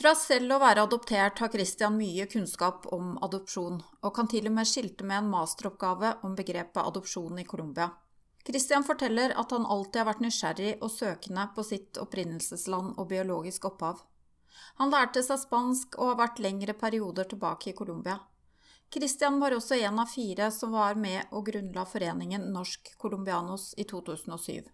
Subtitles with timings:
[0.00, 4.54] Fra selv å være adoptert har Christian mye kunnskap om adopsjon, og kan til og
[4.56, 7.90] med skilte med en masteroppgave om begrepet adopsjon i Colombia.
[8.46, 13.68] Christian forteller at han alltid har vært nysgjerrig og søkende på sitt opprinnelsesland og biologisk
[13.68, 14.00] opphav.
[14.80, 18.16] Han lærte seg spansk og har vært lengre perioder tilbake i Colombia.
[18.88, 23.84] Christian var også en av fire som var med og grunnla foreningen Norsk Colombianos i
[23.84, 24.64] 2007.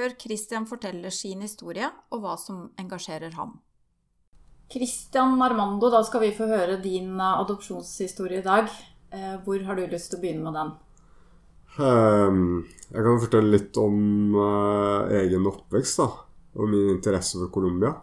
[0.00, 3.58] Hør Christian fortelle sin historie og hva som engasjerer ham.
[4.68, 8.68] Christian Armando, da skal vi få høre din eh, adopsjonshistorie i dag.
[9.10, 10.74] Eh, hvor har du lyst til å begynne med den?
[11.78, 12.40] Um,
[12.90, 16.08] jeg kan fortelle litt om uh, egen oppvekst da,
[16.58, 17.94] og min interesse for Colombia.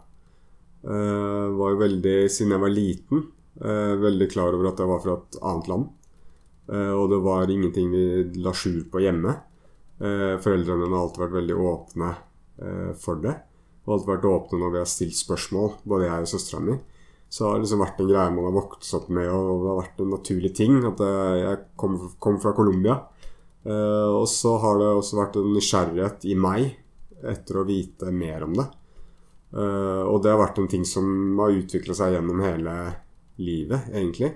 [0.86, 3.26] Uh, var jo veldig, Siden jeg var liten,
[3.62, 5.92] uh, veldig klar over at jeg var fra et annet land.
[6.66, 8.06] og det var ingenting vi
[8.42, 9.36] la skjul på hjemme.
[10.42, 12.08] foreldrene mine har alltid vært veldig åpne
[12.98, 13.36] for det
[13.86, 16.78] og alltid vært åpne når vi har stilt spørsmål, både jeg og søstera mi.
[17.30, 19.80] Så det har liksom vært en greie man har vokst opp med, og det har
[19.82, 20.78] vært en naturlig ting.
[20.88, 23.00] At eh, jeg kom, kom fra Colombia.
[23.66, 26.68] Uh, og så har det også vært en nysgjerrighet i meg
[27.26, 28.66] etter å vite mer om det.
[29.56, 31.08] Uh, og det har vært en ting som
[31.40, 32.76] har utvikla seg gjennom hele
[33.42, 34.36] livet, egentlig.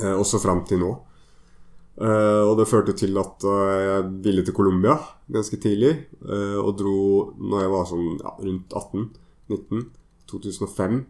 [0.00, 0.90] Uh, også fram til nå.
[1.96, 4.98] Uh, og det førte til at uh, jeg ville til Colombia
[5.32, 5.94] ganske tidlig.
[6.20, 6.98] Uh, og dro
[7.40, 8.76] når jeg var sånn ja, rundt
[9.48, 9.86] 18-19,
[10.28, 11.04] 2005,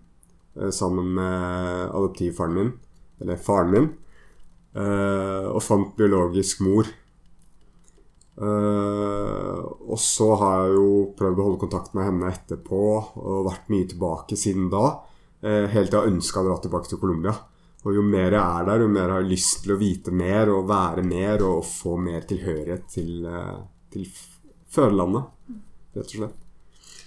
[0.73, 2.69] sammen med adoptivfaren min,
[3.21, 3.89] eller faren min,
[4.77, 6.89] og fant biologisk mor.
[8.37, 12.81] og så har jeg jo prøvd å holde kontakt med henne etterpå
[13.21, 14.85] og vært mye tilbake siden da.
[15.45, 17.37] helt til jeg ønska å dra tilbake til Colombia.
[17.87, 20.51] Og jo mer jeg er der, jo mer jeg har lyst til å vite mer
[20.51, 23.61] og være mer og få mer tilhørighet til, eh,
[23.95, 24.09] til
[24.75, 25.29] fødelandet,
[25.95, 26.41] rett og slett.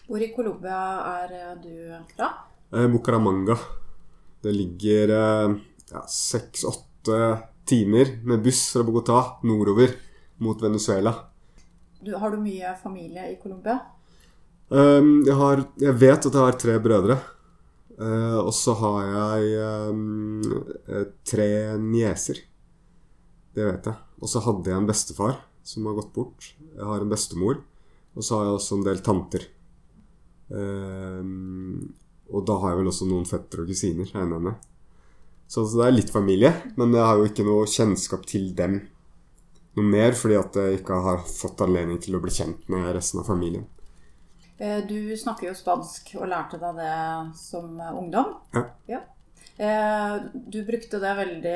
[0.07, 0.79] Hvor i Colombia
[1.19, 2.29] er eh, du fra?
[2.72, 3.57] Eh, Bucaramanga.
[4.39, 5.12] Det ligger
[6.07, 7.18] seks-åtte
[7.68, 9.91] timer med buss fra Bogotá nordover
[10.39, 11.12] mot Venezuela.
[12.00, 13.81] Du, har du mye familie i Colombia?
[14.69, 17.19] Um, jeg, har, jeg vet at jeg har tre brødre.
[18.00, 20.52] Uh, og så har jeg um,
[21.28, 21.50] tre
[21.84, 22.40] nieser.
[23.56, 24.00] Det vet jeg.
[24.24, 26.52] Og så hadde jeg en bestefar som har gått bort.
[26.76, 27.60] Jeg har en bestemor.
[28.16, 29.48] Og så har jeg også en del tanter.
[30.50, 31.90] Um,
[32.30, 34.70] og da har jeg vel også noen fettere og kusiner, regner jeg med.
[35.50, 38.84] Så det er litt familie, men jeg har jo ikke noe kjennskap til dem
[39.78, 43.22] noe mer, fordi at jeg ikke har fått anledning til å bli kjent med resten
[43.22, 43.66] av familien.
[44.59, 46.94] Eh, du snakker jo spansk og lærte deg det
[47.40, 48.36] som ungdom.
[48.56, 48.66] Ja.
[48.92, 49.02] ja.
[49.59, 51.56] Eh, du brukte det veldig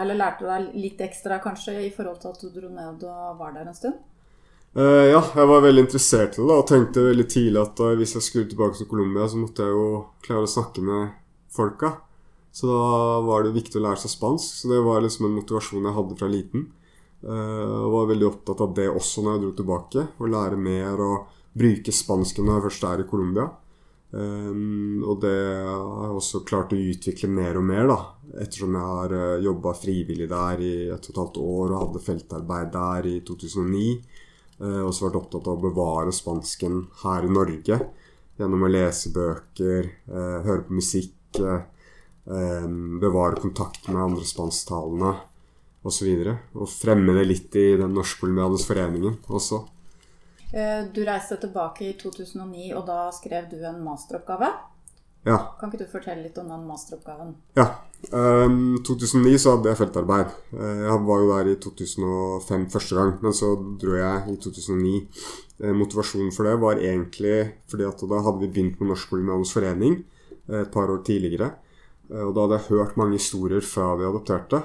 [0.00, 3.52] Eller lærte deg litt ekstra kanskje i forhold til at du dro ned og var
[3.56, 3.98] der en stund?
[4.72, 7.90] Uh, ja, jeg var veldig interessert i det da, og tenkte veldig tidlig at da,
[7.98, 9.88] hvis jeg skulle tilbake til Colombia, så måtte jeg jo
[10.24, 11.10] klare å snakke med
[11.52, 11.90] folka.
[12.56, 14.62] Så da var det viktig å lære seg spansk.
[14.62, 16.64] Så det var liksom en motivasjon jeg hadde fra liten.
[17.20, 20.06] Uh, og var veldig opptatt av det også når jeg dro tilbake.
[20.16, 23.48] Å lære mer og bruke spansken når jeg først er i Colombia.
[24.12, 27.96] Um, og det har jeg også klart å utvikle mer og mer, da.
[28.44, 31.78] Ettersom jeg har uh, eh, jobba frivillig der i et og et halvt år og
[31.78, 33.86] hadde feltarbeid der i 2009.
[34.60, 37.80] Uh, eh, og så vært opptatt av å bevare spansken her i Norge
[38.36, 45.14] gjennom å lese bøker, uh, høre på musikk, um, bevare kontakt med andre spansktalende
[45.88, 46.10] osv.
[46.12, 49.64] Og, så og fremme det litt i den norsk-colombianske foreningen også.
[50.52, 54.50] Eh, du reiste tilbake i 2009, og da skrev du en masteroppgave.
[55.24, 55.38] Ja.
[55.58, 57.36] Kan ikke du fortelle litt om den masteroppgaven?
[57.54, 57.68] Ja.
[58.10, 60.32] Um, 2009 så hadde jeg feltarbeid.
[60.58, 64.94] Eh, jeg var jo der i 2005 første gang, men så dro jeg i 2009.
[65.62, 67.36] Eh, motivasjonen for det var egentlig
[67.70, 70.00] fordi at da hadde vi begynt med Norsk Kolonialens forening
[70.50, 71.52] et par år tidligere.
[72.10, 74.58] Og da hadde jeg hørt mange historier fra de adopterte.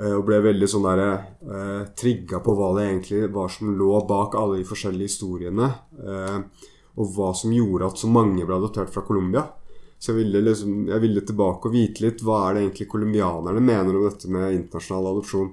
[0.00, 4.36] Eh, og ble veldig sånn eh, trigga på hva det egentlig var som lå bak
[4.38, 5.70] alle de forskjellige historiene.
[6.00, 6.68] Eh,
[7.00, 9.44] og hva som gjorde at så mange ble adoptert fra Colombia.
[10.00, 13.60] Så jeg ville, liksom, jeg ville tilbake og vite litt hva er det egentlig colombianerne
[13.60, 15.50] mener om dette med internasjonal adopsjon.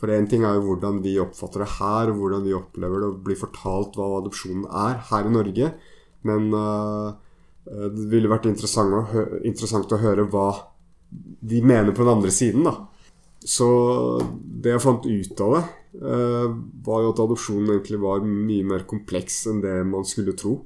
[0.00, 3.10] For én ting er jo hvordan vi oppfatter det her, og hvordan vi opplever det
[3.10, 5.68] og blir fortalt hva adopsjonen er her i Norge.
[6.24, 7.10] Men eh,
[7.68, 10.48] det ville vært interessant å, interessant å høre hva
[11.10, 12.78] de mener på den andre siden, da.
[13.40, 13.66] Så
[14.60, 15.62] det jeg fant ut av det,
[16.04, 16.48] eh,
[16.84, 20.58] var jo at adopsjonen egentlig var mye mer kompleks enn det man skulle tro.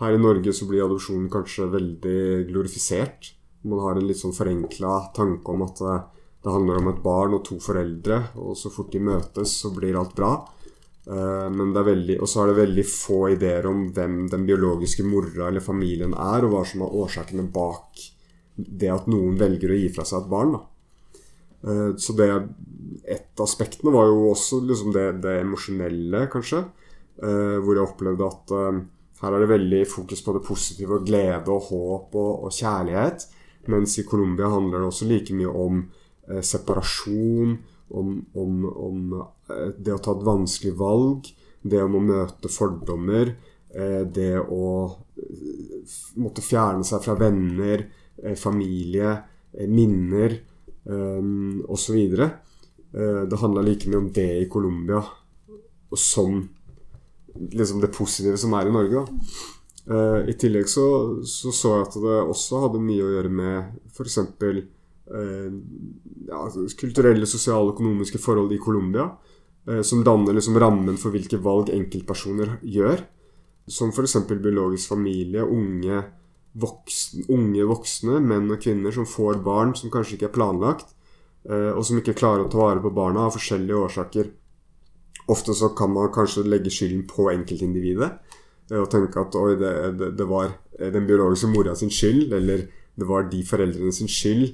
[0.00, 3.34] Her i Norge så blir adopsjonen kanskje veldig glorifisert.
[3.68, 6.06] Man har en litt sånn forenkla tanke om at eh,
[6.44, 9.98] det handler om et barn og to foreldre, og så fort de møtes, så blir
[9.98, 10.36] alt bra.
[11.08, 14.44] Uh, men det er veldig, Og så er det veldig få ideer om hvem den
[14.48, 18.02] biologiske mora eller familien er, og hva som er årsakene bak
[18.54, 20.58] det at noen velger å gi fra seg et barn.
[20.58, 20.77] Uh,
[21.58, 22.28] så det
[23.08, 26.60] Et av aspektene var jo også liksom det, det emosjonelle, kanskje.
[27.18, 28.52] Uh, hvor jeg opplevde at
[29.18, 33.26] her er det veldig fokus på det positive og glede og håp og, og kjærlighet.
[33.74, 35.82] Mens i Colombia handler det også like mye om
[36.46, 37.56] separasjon
[37.88, 39.12] om, om, om,
[39.50, 41.30] eh, det å ta et vanskelig valg,
[41.62, 43.32] det om å møte fordommer,
[43.72, 44.66] eh, det å
[45.16, 47.88] eh, måtte fjerne seg fra venner,
[48.34, 49.12] familie,
[49.70, 50.32] minner
[50.88, 51.98] um, osv.
[52.88, 55.02] Det handla like mye om det i Colombia
[55.92, 56.40] som
[57.36, 59.02] liksom det positive som er i Norge.
[60.28, 60.86] I tillegg så,
[61.28, 64.18] så, så jeg at det også hadde mye å gjøre med f.eks
[65.08, 65.48] Uh,
[66.28, 66.42] ja,
[66.76, 69.06] kulturelle, sosiale, økonomiske forhold i Colombia.
[69.68, 73.02] Eh, som danner liksom rammen for hvilke valg enkeltpersoner gjør.
[73.68, 74.16] Som f.eks.
[74.30, 76.02] biologisk familie, unge
[76.54, 80.94] voksne, unge voksne, menn og kvinner som får barn som kanskje ikke er planlagt,
[81.48, 84.30] eh, og som ikke klarer å ta vare på barna av forskjellige årsaker.
[85.28, 88.14] Ofte så kan man kanskje legge skylden på enkeltindividet
[88.76, 93.06] og tenke at oi, det, det, det var den biologiske mora sin skyld, eller det
[93.08, 94.50] var de foreldrene sin skyld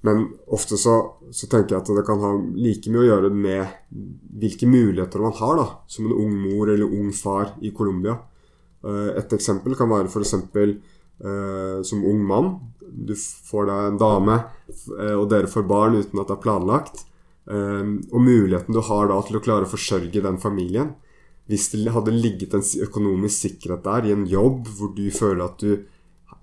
[0.00, 0.94] men ofte så,
[1.30, 3.98] så, tenker jeg at det kan ha like mye å gjøre med
[4.40, 8.16] hvilke muligheter man har da, som en ung mor eller ung far i Colombia.
[8.80, 10.32] Eh, et eksempel kan være f.eks.
[11.20, 12.54] Uh, som ung mann.
[12.80, 14.38] Du får deg en dame,
[14.96, 17.04] uh, og dere får barn uten at det er planlagt.
[17.44, 20.94] Uh, og muligheten du har da til å klare å forsørge den familien.
[21.50, 25.60] Hvis det hadde ligget en økonomisk sikkerhet der i en jobb hvor du føler at
[25.60, 25.82] du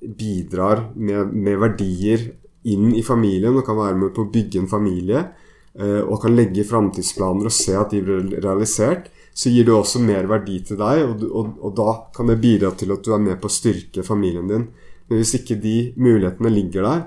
[0.02, 2.28] bidrar med, med verdier
[2.68, 5.24] inn i familien og kan være med på å bygge en familie,
[5.80, 10.02] eh, og kan legge framtidsplaner og se at de blir realisert, så gir det også
[10.02, 13.22] mer verdi til deg, og, og, og, da kan det bidra til at du er
[13.22, 14.66] med på å styrke familien din.
[15.08, 17.04] Men hvis ikke de mulighetene ligger der,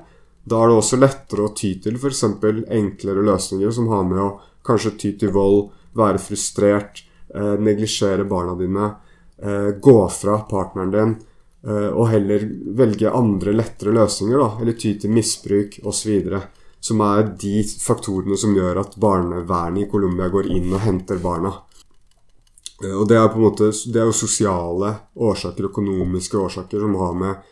[0.50, 2.22] da er det også lettere å ty til f.eks.
[2.24, 4.30] enklere løsninger som har med å
[4.66, 7.02] kanskje ty til vold, være frustrert,
[7.34, 8.92] eh, neglisjere barna dine,
[9.42, 11.16] eh, gå fra partneren din,
[11.60, 16.38] Eh, og heller velge andre, lettere løsninger, da, eller ty til misbruk osv.
[16.80, 21.52] Som er de faktorene som gjør at barnevernet i Colombia går inn og henter barna.
[22.84, 26.98] Eh, og det er på en måte, det er jo sosiale årsaker, økonomiske årsaker, som
[27.00, 27.48] har med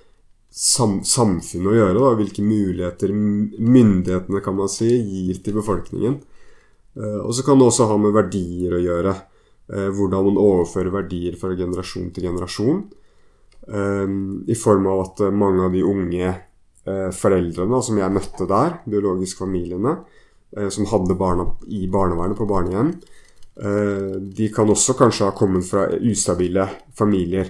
[0.59, 1.97] sam samfunnet å gjøre.
[2.01, 2.13] Da.
[2.19, 6.21] Hvilke muligheter myndighetene kan man si, gir til befolkningen.
[6.99, 9.19] Eh, og så kan det også ha med verdier å gjøre.
[9.69, 12.79] Hvordan man overfører verdier fra generasjon til generasjon.
[14.49, 16.29] I form av at eh, mange av de unge
[16.89, 19.99] eh, foreldrene som jeg møtte der, biologiske familiene,
[20.57, 22.95] eh, som hadde barna i barnevernet på barnehjem,
[23.59, 27.49] de kan også kanskje ha kommet fra ustabile familier.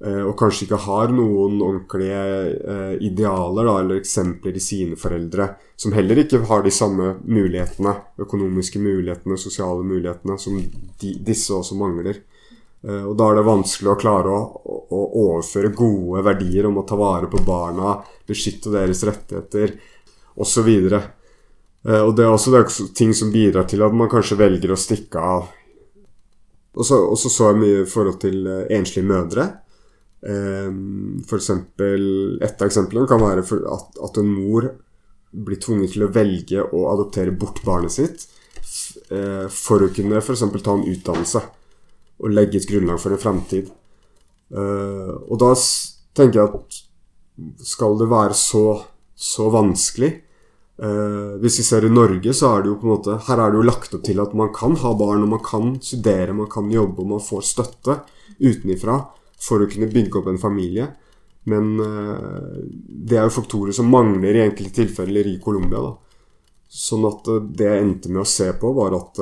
[0.00, 5.50] Og kanskje ikke har noen ordentlige idealer da, eller eksempler i sine foreldre.
[5.76, 7.92] Som heller ikke har de samme mulighetene,
[8.24, 12.22] økonomiske mulighetene, sosiale mulighetene, som de, disse også mangler.
[12.82, 14.42] Eh, og da er det vanskelig å klare å,
[14.82, 17.96] å, overføre gode verdier om å ta vare på barna,
[18.26, 19.76] beskytte deres rettigheter
[20.34, 20.70] osv.
[20.70, 21.10] Og, eh,
[21.82, 25.48] og det er også ting som bidrar til at man kanskje velger å stikke av.
[26.78, 29.48] Og så, så, jeg mye i forhold til eh, enslige mødre.
[30.22, 32.04] For eksempel,
[32.46, 34.68] et av eksemplene kan være at, at en mor
[35.34, 38.28] blir tvunget til å velge å adoptere bort barnet sitt
[39.50, 40.44] for å kunne f.eks.
[40.62, 41.42] ta en utdannelse
[42.22, 43.72] og legge et grunnlag for en framtid.
[44.54, 45.50] Og da
[46.14, 46.78] tenker jeg at
[47.66, 48.64] skal det være så,
[49.18, 50.12] så vanskelig
[50.80, 53.52] uh, Hvis vi ser i Norge, så er det jo på en måte Her er
[53.52, 56.50] det jo lagt opp til at man kan ha barn, og man kan studere, man
[56.52, 57.98] kan jobbe, og man får støtte
[58.40, 58.98] utenifra
[59.42, 60.88] for å kunne bygge opp en familie.
[61.50, 65.82] Men uh, det er jo faktorer som mangler i enkelte tilfeller i Colombia.
[65.82, 65.94] da.
[66.72, 69.18] Sånn at det jeg endte med å se på, var at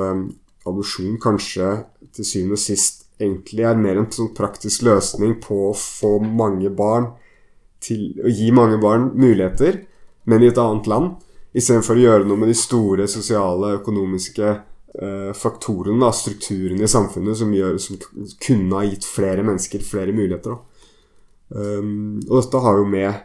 [0.68, 1.72] adopsjon kanskje
[2.14, 6.72] til syvende og sist egentlig er mer en sånn praktisk løsning på å få mange
[6.72, 7.12] barn
[7.80, 9.78] til Å gi mange barn muligheter,
[10.28, 11.14] men i et annet land.
[11.56, 17.38] Istedenfor å gjøre noe med de store sosiale, økonomiske eh, faktorene, da, strukturene i samfunnet,
[17.40, 17.98] som, gjør, som,
[18.42, 20.60] kunne ha gitt flere mennesker flere muligheter.
[21.50, 23.24] Um, og dette har jo med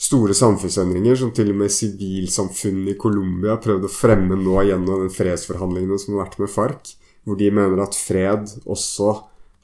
[0.00, 5.04] store samfunnsendringer, som til og med sivilsamfunnet i Colombia har prøvd å fremme nå gjennom
[5.04, 9.12] den fredsforhandlingene som har vært med FARC hvor de mener at fred også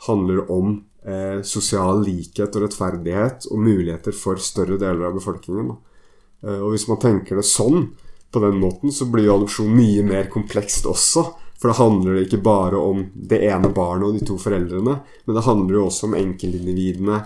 [0.07, 0.75] handler om
[1.09, 5.73] eh, sosial likhet og rettferdighet og muligheter for større deler av befolkningen.
[5.73, 5.96] Eh,
[6.45, 7.87] og hvis man tenker det sånn,
[8.37, 11.23] på den måten, så blir jo adopsjon mye mer komplekst også
[11.57, 15.37] For da handler det ikke bare om det ene barnet og de to foreldrene, men
[15.38, 17.21] det handler jo også om enkeltindividene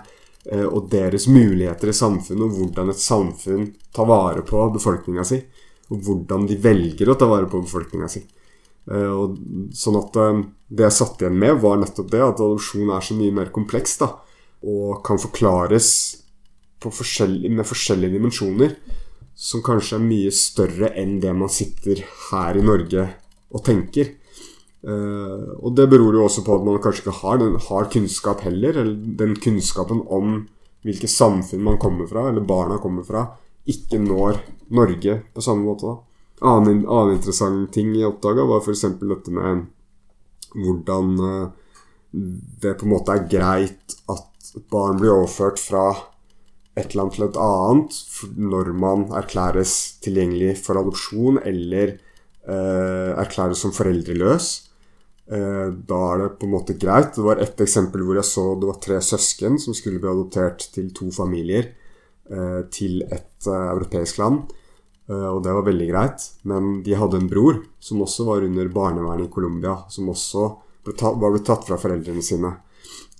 [0.47, 5.41] eh, og deres muligheter i samfunnet, og hvordan et samfunn tar vare på befolkninga si.
[5.91, 8.23] Og hvordan de velger å ta vare på befolkninga si.
[8.87, 9.35] Eh, og
[9.75, 10.41] sånn at eh,
[10.71, 13.99] Det jeg satt igjen med, var nettopp det at adopsjon er så mye mer kompleks
[13.99, 14.13] da,
[14.63, 15.91] og kan forklares
[16.87, 18.79] forskjellige, med forskjellige dimensjoner
[19.35, 23.07] som kanskje er mye større enn det man sitter her i Norge
[23.51, 24.15] og tenker.
[24.81, 28.45] Uh, og det beror jo også på at man kanskje ikke har, den, har kunnskap
[28.47, 28.81] heller.
[28.81, 30.39] Eller den kunnskapen om
[30.85, 33.27] hvilket samfunn man kommer fra, eller barna kommer fra,
[33.69, 34.39] ikke når
[34.73, 35.91] Norge på samme måte.
[35.91, 35.99] da.
[36.51, 38.87] Annen, annen interessant ting jeg oppdaga, var f.eks.
[38.97, 39.67] dette med
[40.57, 41.51] hvordan uh,
[42.11, 45.91] det på en måte er greit at barn blir overført fra
[46.79, 47.97] et annet til et annet
[48.39, 49.73] når man erklæres
[50.03, 54.47] tilgjengelig for adopsjon eller eh, erklæres som foreldreløs.
[55.31, 57.13] Eh, da er det på en måte greit.
[57.17, 60.69] Det var ett eksempel hvor jeg så det var tre søsken som skulle bli adoptert
[60.73, 61.73] til to familier
[62.31, 64.45] eh, til et europeisk land.
[65.11, 66.25] Eh, og det var veldig greit.
[66.47, 69.77] Men de hadde en bror som også var under barnevernet i Colombia.
[69.89, 70.47] Som også
[70.85, 72.55] ble tatt, var blitt tatt fra foreldrene sine.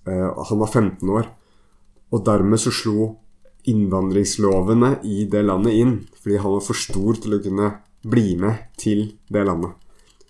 [0.07, 1.29] Eh, han var 15 år.
[2.11, 3.11] Og dermed så slo
[3.69, 5.97] innvandringslovene i det landet inn.
[6.21, 9.75] Fordi han var for stor til å kunne bli med til det landet.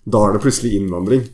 [0.04, 1.24] Da er det plutselig innvandring.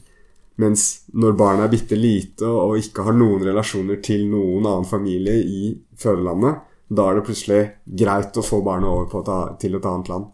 [0.58, 5.38] Mens når barnet er bitte lite og ikke har noen relasjoner til noen annen familie
[5.38, 7.60] i fødelandet, da er det plutselig
[8.00, 10.32] greit å få barnet over et, til et annet land.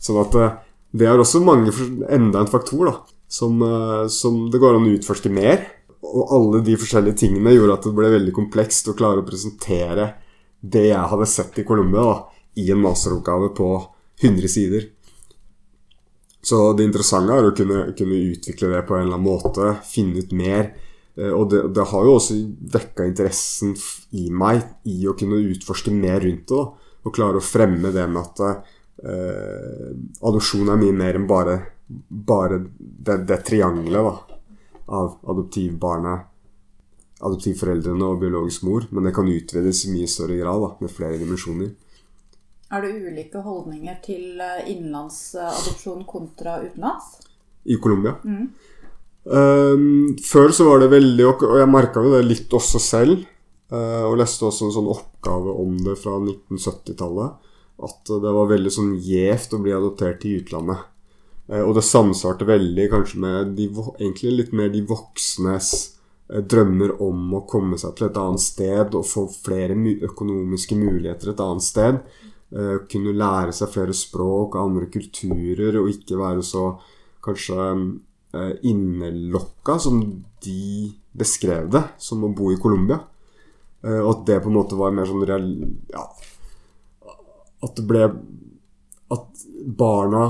[0.00, 0.56] Sånn at eh,
[0.96, 1.74] det er også mange,
[2.10, 2.94] enda en faktor da,
[3.30, 5.62] som, eh, som, det går an å utforske mer.
[6.00, 10.08] Og alle de forskjellige tingene gjorde at det ble veldig komplekst å klare å presentere
[10.60, 13.70] det jeg hadde sett i Colombia, da, i en masteroppgave på
[14.20, 14.88] 100 sider.
[16.42, 20.22] Så det interessante er å kunne, kunne utvikle det på en eller annen måte, finne
[20.24, 20.72] ut mer
[21.20, 22.36] Eh, og det, det, har jo også
[22.74, 23.74] vekka interessen
[24.16, 26.56] i meg i å kunne utforske mer rundt det.
[26.56, 28.42] Da, og klare å fremme det med at
[29.08, 29.92] eh,
[30.28, 31.56] adopsjon er mye mer enn bare,
[31.88, 34.36] bare det, det triangelet
[34.90, 36.26] av adoptivbarnet,
[37.20, 38.86] adoptivforeldrene og biologisk mor.
[38.90, 41.72] Men det kan utvides i mye større grad, da, med flere dimensjoner.
[42.70, 47.16] Er det ulike holdninger til eh, innenlandsadopsjon kontra utenlands?
[47.66, 48.14] I Colombia?
[48.24, 48.46] Mm.
[49.24, 53.26] Um, før så var det veldig Og jeg merka jo det litt også selv.
[53.70, 57.50] Uh, og leste også en sånn oppgave om det fra 1970-tallet.
[57.80, 60.86] At det var veldig sånn gjevt å bli adoptert i utlandet.
[61.50, 63.66] Uh, og det samsvarte veldig kanskje med de,
[63.98, 65.74] egentlig litt mer de voksnes
[66.30, 69.74] drømmer om å komme seg til et annet sted og få flere
[70.06, 72.02] økonomiske muligheter et annet sted.
[72.90, 76.64] kunne lære seg flere språk og andre kulturer og ikke være så
[77.22, 77.66] kanskje
[78.32, 83.00] Eh, innelokka, som de beskrev det, som å bo i Colombia.
[83.82, 85.48] Eh, og at det på en måte var mer sånn real...
[85.90, 86.04] Ja,
[87.60, 88.06] at det ble
[89.10, 89.42] At
[89.76, 90.22] barna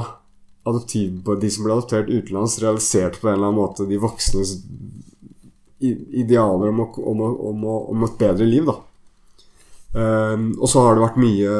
[0.64, 4.54] adoptiv, De som ble adoptert utenlands, realiserte på en eller annen måte de voksnes
[5.80, 8.76] idealer om, å, om, å, om, å, om et bedre liv, da.
[9.90, 11.52] Um, og så har det vært mye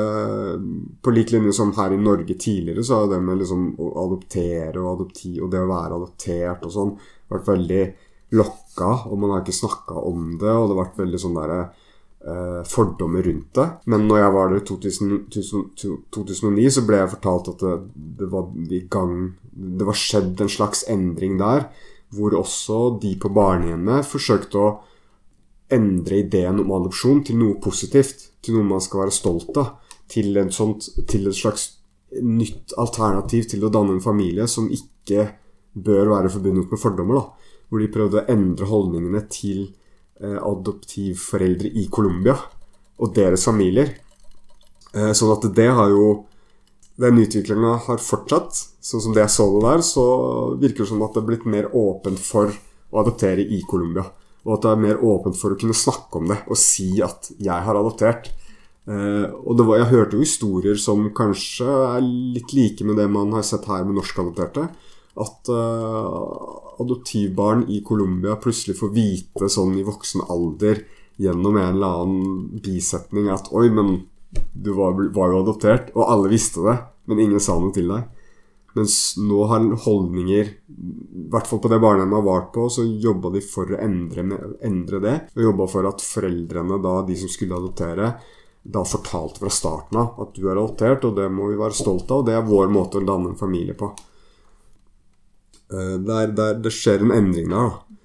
[1.03, 4.79] På lik linje som her i Norge tidligere, så har det med liksom å adoptere
[4.79, 6.93] og adopti og det å være adoptert og sånn
[7.31, 7.83] vært veldig
[8.39, 11.61] lokka, og man har ikke snakka om det, og det har vært veldig sånn derre
[11.67, 13.67] uh, fordommer rundt det.
[13.91, 17.77] Men når jeg var der i 2009, så ble jeg fortalt at det,
[18.21, 19.15] det var i gang
[19.50, 21.67] Det var skjedd en slags endring der,
[22.14, 24.71] hvor også de på barnehjemmet forsøkte å
[25.71, 28.26] endre ideen om adopsjon til noe positivt.
[28.43, 29.76] Til noe man skal være stolt av.
[30.11, 31.69] Til, sånt, til et slags
[32.19, 35.29] nytt alternativ til å danne en familie som ikke
[35.79, 37.21] bør være forbundet med fordommer.
[37.21, 37.52] da.
[37.71, 39.69] Hvor de prøvde å endre holdningene til
[40.21, 42.35] eh, adoptivforeldre i Colombia
[43.00, 43.95] og deres familier.
[44.90, 46.09] Eh, sånn at det har jo
[47.00, 48.59] Den utviklinga har fortsatt.
[48.85, 50.04] Sånn som det jeg så det der, så
[50.61, 52.52] virker det som at det er blitt mer åpent for
[52.90, 54.04] å adoptere i Colombia.
[54.45, 57.30] Og at det er mer åpent for å kunne snakke om det og si at
[57.38, 58.30] 'jeg har adoptert'.
[58.88, 63.33] Eh, og var, jeg hørte jo historier som kanskje er litt like med det man
[63.33, 64.69] har sett her med norskadopterte.
[65.16, 70.85] At eh, adoptivbarn i Colombia plutselig får vite sånn i voksen alder
[71.21, 74.09] gjennom en eller annen bisetning at 'oi, men
[74.54, 76.78] du var, var jo adoptert', og alle visste det,
[77.11, 78.09] men ingen sa noe til deg.
[78.79, 83.33] Mens nå har holdninger I hvert fall på det barnehjemmet har vart på, så jobba
[83.35, 84.25] de for å endre,
[84.67, 85.17] endre det.
[85.35, 88.12] Og jobba for at foreldrene, da, de som skulle adoptere,
[88.62, 92.14] da fortalte fra starten av at du er adoptert, og det må vi være stolte
[92.14, 92.23] av.
[92.23, 93.90] Og det er vår måte å danne en familie på.
[95.73, 97.71] Eh, der, der det skjer en endring der.
[97.71, 97.99] da.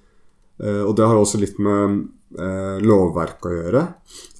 [0.66, 2.06] Eh, og det har også litt med
[2.38, 3.84] eh, lovverket å gjøre.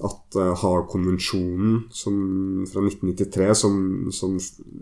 [0.07, 3.79] At eh, Haag-konvensjonen fra 1993, som,
[4.13, 4.37] som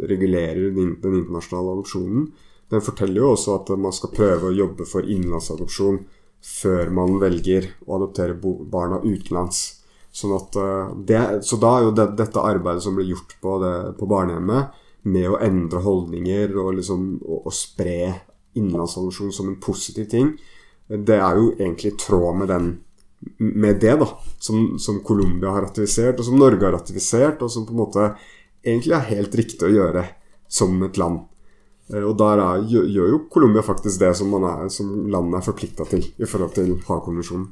[0.09, 2.27] regulerer den, den, internasjonale adopsjonen,
[2.73, 6.01] den forteller jo også at man skal prøve å jobbe for innenlandsadopsjon
[6.45, 9.65] før man velger å adoptere barna utenlands.
[10.15, 13.59] Sånn at, eh, det, så da er jo det, dette arbeidet som blir gjort på,
[13.63, 17.99] det, på barnehjemmet, med å endre holdninger og, liksom, og, og spre
[18.57, 20.31] innenlandsadopsjon som en positiv ting,
[20.87, 22.69] det er jo egentlig i tråd med, den,
[23.37, 24.07] med det da,
[24.39, 28.09] som, som Colombia har ratifisert, og som Norge har ratifisert, og som på en måte
[28.65, 30.05] egentlig er helt riktig å gjøre
[30.47, 31.25] som et land.
[31.93, 35.87] Eh, og der er, gjør jo Colombia faktisk det som, er, som landet er forplikta
[35.89, 37.47] til i forhold til Haag-konvensjonen.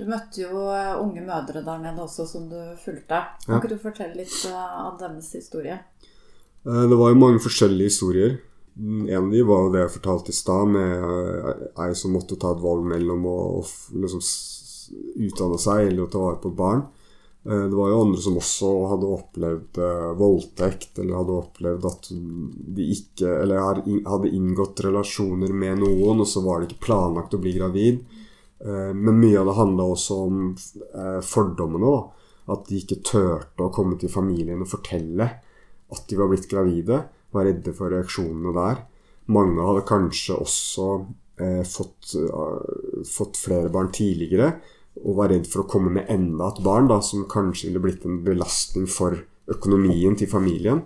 [0.00, 3.22] Du møtte jo eh, unge mødre der nede også som du fulgte.
[3.44, 3.60] Kan ja.
[3.60, 5.80] ikke du fortelle litt eh, av deres historie?
[6.62, 8.34] Det var jo mange forskjellige historier.
[8.78, 12.62] En av dem var det jeg fortalte i stad, med ei som måtte ta et
[12.62, 13.40] valg mellom å
[13.90, 14.22] liksom
[15.16, 16.82] utdanne seg eller å ta vare på barn.
[17.44, 22.10] Eh, det var jo andre som også hadde opplevd eh, voldtekt, eller hadde opplevd at
[22.12, 27.42] de ikke Eller hadde inngått relasjoner med noen, og så var det ikke planlagt å
[27.42, 28.02] bli gravid.
[28.62, 30.42] Eh, men mye av det handla også om
[31.26, 31.96] fordommene.
[31.96, 35.28] da, At de ikke turte å komme til familien og fortelle
[35.92, 37.02] at de var blitt gravide.
[37.32, 38.84] Var redde for reaksjonene der.
[39.32, 40.86] Mange hadde kanskje også
[41.40, 44.56] eh, fått, uh, fått flere barn tidligere
[45.02, 48.06] og var redd for å komme med enda et barn da, som kanskje ville blitt
[48.06, 49.18] en belastning for
[49.50, 50.84] økonomien til familien.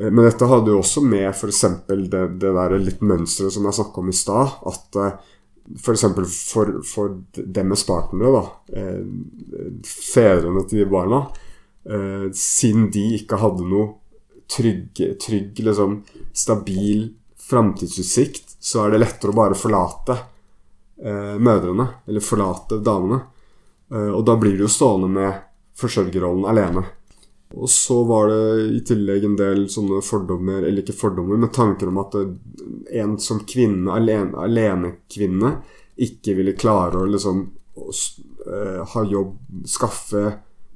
[0.00, 1.62] Eh, men dette hadde jo også med f.eks.
[1.86, 4.58] Det, det der litt mønsteret som jeg snakka om i stad.
[4.70, 4.98] At
[5.78, 6.06] f.eks.
[6.50, 8.44] For, for, deres partnere, da,
[8.80, 11.24] eh, fedrene til de barna,
[11.86, 13.92] eh, siden de ikke hadde noe
[14.50, 16.02] trygg, trygg liksom,
[16.36, 17.08] stabil
[17.44, 20.18] framtidsutsikt, så er det lettere å bare forlate
[21.04, 23.20] eh, mødrene, eller forlate damene.
[23.92, 25.42] Eh, og da blir du jo stående med
[25.78, 26.84] forsørgerrollen alene.
[27.54, 31.90] Og så var det i tillegg en del sånne fordommer, eller ikke fordommer, men tanker
[31.90, 32.16] om at
[32.98, 35.52] en som kvinne, alene, alenekvinne,
[35.94, 37.44] ikke ville klare å liksom
[37.78, 39.36] uh, ha jobb,
[39.70, 40.24] skaffe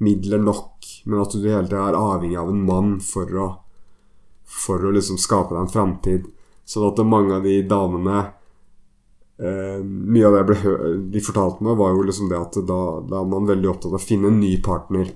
[0.04, 3.48] midler nok, men at du hele tida er avhengig av en mann for å,
[4.46, 6.28] for å liksom skape deg en framtid.
[6.68, 8.20] Sånn at mange av de damene
[9.38, 10.56] Eh, mye av det
[11.12, 14.00] de fortalte meg, var jo liksom det at da, da, er man veldig opptatt av
[14.00, 15.12] å finne en ny partner.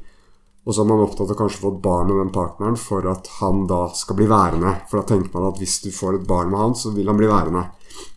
[0.63, 3.07] Og så er man opptatt av kanskje å få et barn med den partneren for
[3.11, 4.77] at han da skal bli værende.
[4.91, 7.19] For da tenker man at hvis du får et barn med han, så vil han
[7.19, 7.65] bli værende.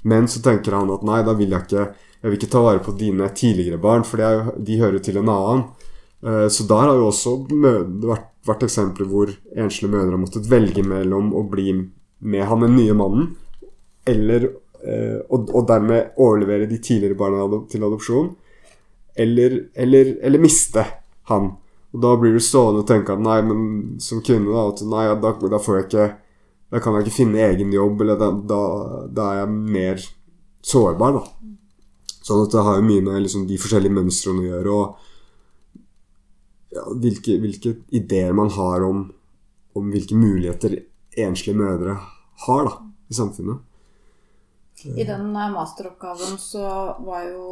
[0.06, 1.88] Men så tenker han at nei, da vil jeg ikke
[2.26, 5.60] Jeg vil ikke ta vare på dine tidligere barn, for de hører til en annen.
[6.26, 10.82] Uh, så der har jo også vært, vært eksempler hvor enslige mødre har måttet velge
[10.82, 11.76] mellom å bli
[12.26, 13.28] med han den nye mannen,
[14.10, 14.48] eller
[15.30, 18.36] og, og, dermed overlevere de tidligere barna til adopsjon,
[19.16, 20.84] eller, eller, eller, miste
[21.32, 21.54] han.
[21.96, 23.60] Og da blir du stående og tenke at nei, men
[24.04, 26.08] som kvinne, da, at nei, da, da, får jeg ikke
[26.74, 28.62] Da kan jeg ikke finne egen jobb, eller da, da,
[29.16, 30.02] da er jeg mer
[30.66, 31.54] sårbar, da.
[32.26, 34.86] Sånn at det har jo mye med liksom, de forskjellige mønstrene å gjøre, og
[36.76, 39.06] ja, hvilke, hvilke, ideer man har om,
[39.78, 40.82] om hvilke muligheter
[41.22, 41.96] enslige mødre
[42.48, 42.74] har da,
[43.08, 43.62] i samfunnet.
[44.94, 46.68] I den eh, masteroppgaven så
[47.06, 47.48] var jo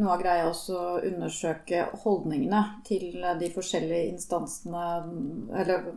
[0.00, 4.84] noe av greia også å undersøke holdningene til de forskjellige instansene,
[5.60, 5.90] eller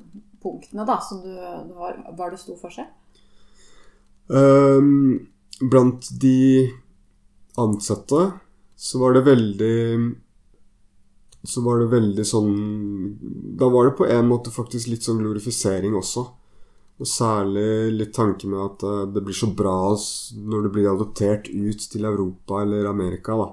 [0.43, 1.31] punktene, da, som du,
[1.69, 2.89] du var, var det stor forskjell?
[4.27, 5.29] Um,
[5.61, 6.67] blant de
[7.59, 8.31] ansatte
[8.75, 9.75] så var det veldig
[11.43, 12.53] Så var det veldig sånn
[13.59, 16.23] Da var det på en måte faktisk litt sånn glorifisering også.
[17.03, 19.75] Og særlig litt tanke med at eh, det blir så bra
[20.39, 23.49] når du blir adoptert ut til Europa eller Amerika, da.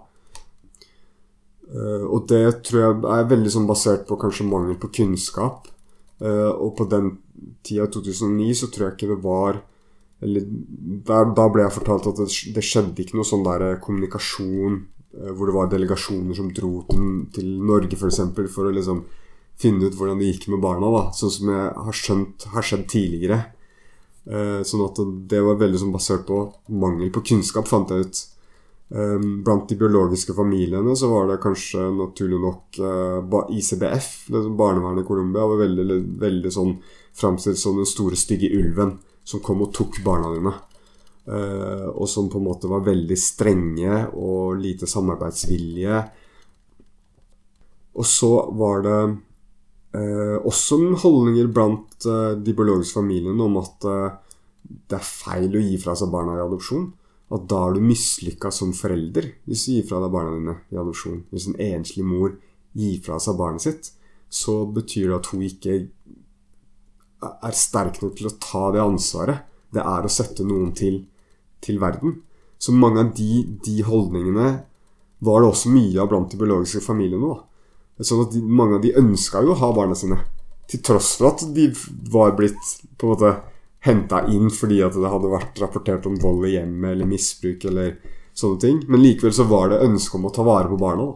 [1.71, 5.67] Eh, og det tror jeg er veldig sånn basert på kanskje mangel på kunnskap.
[6.23, 7.17] Eh, og på den
[7.67, 9.61] tida, 2009, så tror jeg ikke det var
[10.21, 14.75] eller der, Da ble jeg fortalt at det, det skjedde ikke noe sånn der kommunikasjon
[15.11, 16.85] hvor det var delegasjoner som dro
[17.33, 18.21] til, Norge f.eks.
[18.37, 19.01] For, for å liksom
[19.61, 22.87] finne ut hvordan det gikk med barna, da, sånn som jeg har skjønt har skjedd
[22.90, 23.40] tidligere.
[24.31, 26.42] Uh, sånn at det var veldig sånn basert på
[26.81, 28.23] mangel på kunnskap, fant jeg ut.
[28.90, 35.05] Um, blant de biologiske familiene så var det kanskje naturlig nok uh, ICBF, liksom barnevernet
[35.05, 36.73] i Colombia, var veldig, veldig sånn
[37.14, 40.57] framstilt som den store, stygge ulven som kom og tok barna dine.
[41.31, 46.03] Uh, og som på en måte var veldig strenge og lite samarbeidsvilje.
[47.94, 48.99] Og så var det
[49.90, 54.18] Eh, også holdninger blant eh, de biologiske familiene om at eh,
[54.90, 56.88] det er feil å gi fra seg barna i adopsjon.
[57.35, 60.79] At da er du mislykka som forelder hvis du gir fra deg barna dine i
[60.79, 61.24] adopsjon.
[61.31, 62.37] Hvis en enslig mor
[62.79, 63.92] gir fra seg barnet sitt,
[64.31, 65.79] så betyr det at hun ikke
[67.20, 71.05] er sterk nok til å ta det ansvaret det er å sette noen til,
[71.62, 72.20] til verden.
[72.61, 74.48] Så mange av de, de, holdningene
[75.24, 77.31] var det også mye av blant de biologiske familiene.
[77.31, 77.50] da.
[78.01, 80.21] Sånn at de, Mange av de ønska jo å ha barna sine,
[80.71, 81.67] til tross for at de
[82.13, 82.61] var blitt
[82.99, 83.33] på en måte
[83.87, 87.97] henta inn fordi at det hadde vært rapportert om vold i hjemmet eller misbruk eller
[88.37, 88.79] sånne ting.
[88.89, 91.09] Men likevel så var det ønske om å ta vare på barna.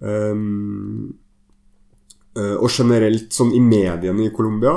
[0.00, 1.12] Um,
[2.36, 4.74] og generelt sånn i mediene i Colombia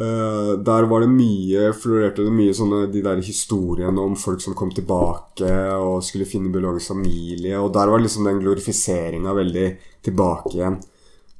[0.00, 4.56] uh, Der var det mye florerte det mye sånne de der historiene om folk som
[4.58, 7.58] kom tilbake og skulle finne biologisk familie.
[7.60, 9.66] Og der var liksom den glorifiseringa veldig
[10.04, 10.80] tilbake igjen.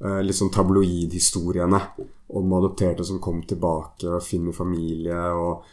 [0.05, 1.81] Uh, litt sånn tabloidhistoriene
[2.35, 5.65] om adopterte som kom tilbake og finner familie og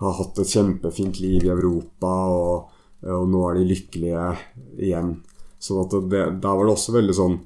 [0.00, 2.70] har hatt et kjempefint liv i Europa, og,
[3.04, 4.26] og nå er de lykkelige
[4.80, 5.18] igjen.
[5.60, 7.36] Så da var det også veldig sånn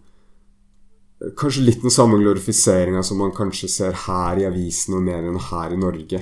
[1.39, 5.73] Kanskje litt den samme glorifiseringa som man kanskje ser her i avisen og mediene her
[5.73, 6.21] i Norge.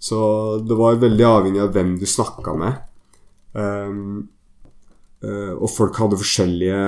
[0.00, 0.18] Så
[0.64, 2.78] det var veldig avhengig av hvem du snakka med.
[3.52, 4.30] Um,
[5.22, 6.80] uh, og folk hadde forskjellige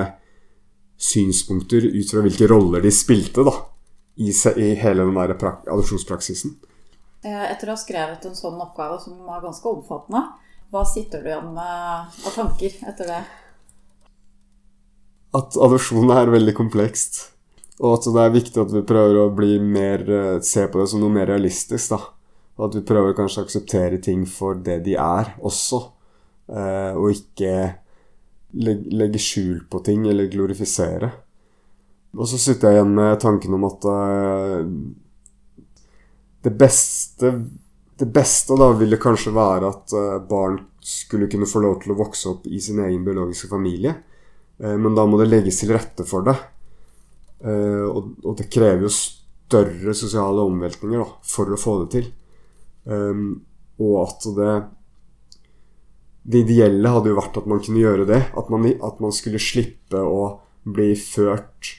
[1.02, 3.54] synspunkter ut fra hvilke roller de spilte, da
[4.16, 5.34] i, i hele den der
[5.72, 6.56] adopsjonspraksisen.
[7.22, 10.24] Eh, etter å ha skrevet en sånn oppgave som var ganske omfattende,
[10.72, 13.20] hva sitter du igjen med av tanker etter det?
[15.36, 17.31] At adopsjon er veldig komplekst.
[17.82, 20.88] Og at det er viktig at vi prøver å bli mer, eh, se på det
[20.88, 21.90] som noe mer realistisk.
[21.90, 21.98] da.
[22.58, 25.90] Og at vi prøver kanskje å akseptere ting for det de er også.
[26.48, 27.82] Eh, og ikke
[28.52, 31.10] legge skjul på ting eller glorifisere.
[32.12, 34.60] Og så sitter jeg igjen med tanken om at uh,
[36.44, 37.30] det beste
[38.02, 41.98] Det beste da ville kanskje være at uh, barn skulle kunne få lov til å
[42.00, 43.94] vokse opp i sin egen biologiske familie.
[44.60, 46.36] Uh, men da må det legges til rette for det.
[47.42, 52.06] Og, og, det krever jo større sosiale omveltninger da, for å få det til.
[52.84, 53.42] Um,
[53.82, 54.52] og at det
[56.22, 58.20] Det ideelle hadde jo vært at man kunne gjøre det.
[58.38, 61.72] At man, at man skulle slippe å bli ført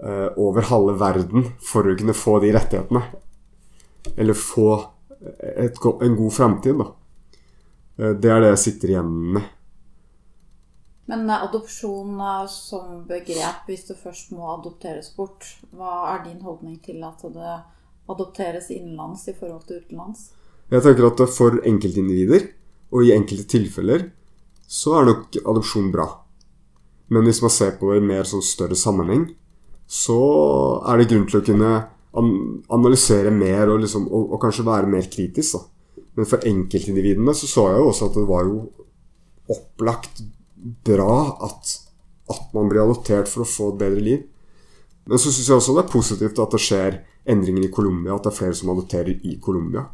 [0.00, 3.02] uh, over halve verden for å kunne få de rettighetene.
[4.16, 4.70] Eller få
[5.28, 6.88] et, en god framtid, da.
[8.00, 9.52] Uh, det er det jeg sitter igjen med.
[11.10, 12.18] Men eh, adopsjon
[12.50, 17.54] som begrep, hvis det først må adopteres bort, hva er din holdning til at det
[18.10, 20.30] adopteres innenlands i forhold til utenlands?
[20.70, 22.48] Jeg tenker at for enkeltindivider,
[22.94, 24.08] og i enkelte tilfeller,
[24.66, 26.06] så er nok adopsjon bra.
[27.14, 29.28] Men hvis man ser på det i mer sånn større sammenheng,
[29.86, 30.18] så
[30.90, 31.72] er det grunn til å kunne
[32.74, 35.58] analysere mer og, liksom, og, og kanskje være mer kritisk.
[35.58, 36.02] Da.
[36.18, 38.56] Men for enkeltindividene så så jeg jo også at det var jo
[39.52, 40.24] opplagt
[40.86, 41.74] bra at,
[42.32, 44.24] at man blir adoptert for å få et bedre liv.
[45.06, 46.98] Men så syns jeg også det er positivt at det skjer
[47.30, 49.84] endringer i Colombia, at det er flere som adopterer i Colombia.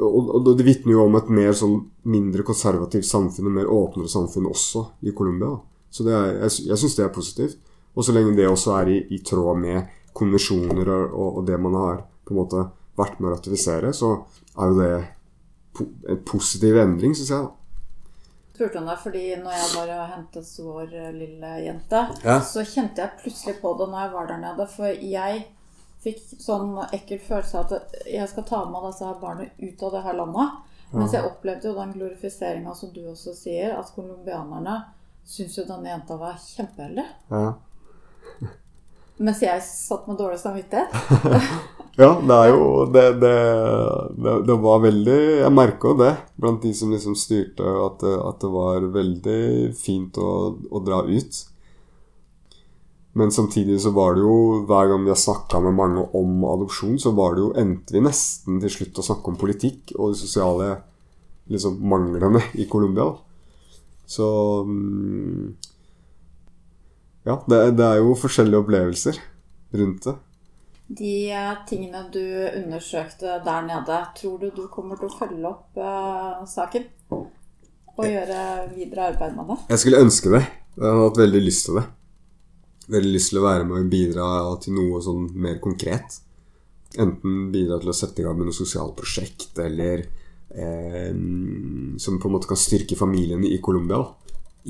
[0.00, 4.48] Og, det vitner jo om et mer sånn mindre konservativt samfunn, og mer åpnere samfunn
[4.48, 5.52] også i Colombia.
[5.92, 7.60] Så er, jeg, jeg syns det er positivt.
[7.96, 11.76] Og så lenge det også er i, i tråd med konvensjoner og, og, det man
[11.76, 12.64] har på en måte
[12.96, 14.14] vært med å ratifisere, så
[14.56, 14.90] er jo det
[16.08, 17.44] en positiv endring, syns jeg.
[17.44, 17.65] da
[18.56, 22.40] spurte om det fordi når jeg var og hentet vår lille jente, ja.
[22.42, 24.66] så kjente jeg plutselig på det når jeg var der nede.
[24.72, 25.44] For jeg
[26.06, 29.94] fikk sånn ekkel følelse av at jeg skal ta med disse her barna ut av
[29.96, 30.58] det her landet.
[30.94, 34.76] Mens jeg opplevde jo den glorifiseringa som du også sier, at colombianerne
[35.26, 37.06] syns jo denne jenta var kjempeheldig.
[37.32, 37.46] Ja.
[39.16, 40.92] Mens jeg satt med dårlig samvittighet.
[42.02, 43.34] ja, det er jo det, det,
[44.20, 48.50] det, det var veldig Jeg merka det blant de som liksom styrte, at, at det
[48.52, 49.42] var veldig
[49.78, 50.32] fint å,
[50.68, 51.38] å, dra ut.
[53.16, 56.98] Men samtidig så var det jo Hver gang vi har snakka med mange om adopsjon,
[57.00, 60.20] så var det jo endte vi nesten til slutt å snakke om politikk og de
[60.20, 60.74] sosiale
[61.48, 63.14] liksom, manglene i Colombia.
[64.06, 64.28] Så
[64.68, 65.56] mm,
[67.26, 69.16] ja, det, det, er jo forskjellige opplevelser
[69.74, 70.14] rundt det.
[70.86, 75.80] De eh, tingene du undersøkte der nede, tror du du kommer til å følge opp
[75.80, 76.86] uh, saken?
[77.96, 78.42] Og gjøre
[78.76, 79.56] videre arbeid med det?
[79.72, 80.42] Jeg skulle ønske det.
[80.76, 81.84] Jeg har hatt veldig lyst til det.
[82.94, 84.28] Veldig lyst til å være med og bidra
[84.62, 86.20] til noe sånn mer konkret.
[87.02, 90.04] Enten bidra til å sette i gang med noe sosialt prosjekt, eller
[90.54, 91.10] eh,
[91.98, 94.04] som på en måte kan styrke familiene i Colombia.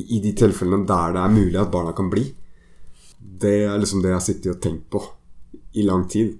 [0.00, 2.24] I, I de tilfellene der det er mulig at barna kan bli
[3.26, 5.02] det er liksom det jeg har sittet og tenkt på
[5.76, 6.36] i lang tid.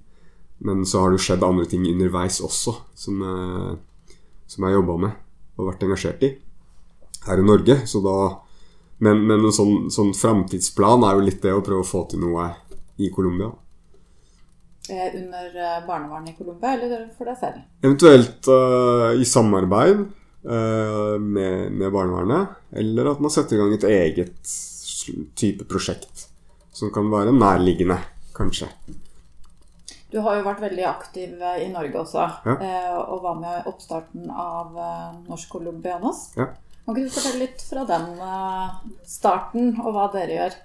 [0.57, 4.17] Men så har det jo skjedd andre ting underveis også, som, eh,
[4.49, 5.23] som jeg har jobba med
[5.57, 6.33] og vært engasjert i
[7.27, 7.79] her i Norge.
[7.89, 8.17] Så da,
[9.03, 12.23] men, men en sånn, sånn framtidsplan er jo litt det å prøve å få til
[12.25, 12.49] noe
[12.97, 13.51] i Colombia.
[14.87, 17.65] Eh, under eh, barnevernet i Colombia, eller for deg selv?
[17.83, 20.05] Eventuelt uh, i samarbeid
[20.47, 22.55] uh, med, med, barnevernet.
[22.71, 24.55] Eller at man setter i gang et eget
[25.37, 26.26] type prosjekt
[26.77, 27.97] som kan være nærliggende,
[28.37, 28.69] kanskje.
[30.13, 32.55] Du har jo vært veldig aktiv i Norge også, ja.
[33.01, 34.77] og var med i oppstarten av
[35.27, 36.29] Norsk Colombianos.
[36.37, 36.51] Ja.
[36.85, 38.05] Kan ikke du fortelle litt fra den
[39.03, 40.55] starten, og hva dere gjør?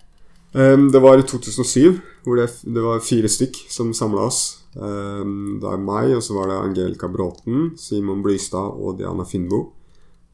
[0.93, 4.43] Det var i 2007, hvor det, det var fire stykk som samla oss.
[4.77, 9.65] Det er meg, og så var det Angelica Bråten, Simon Blystad og Diana Finnbo.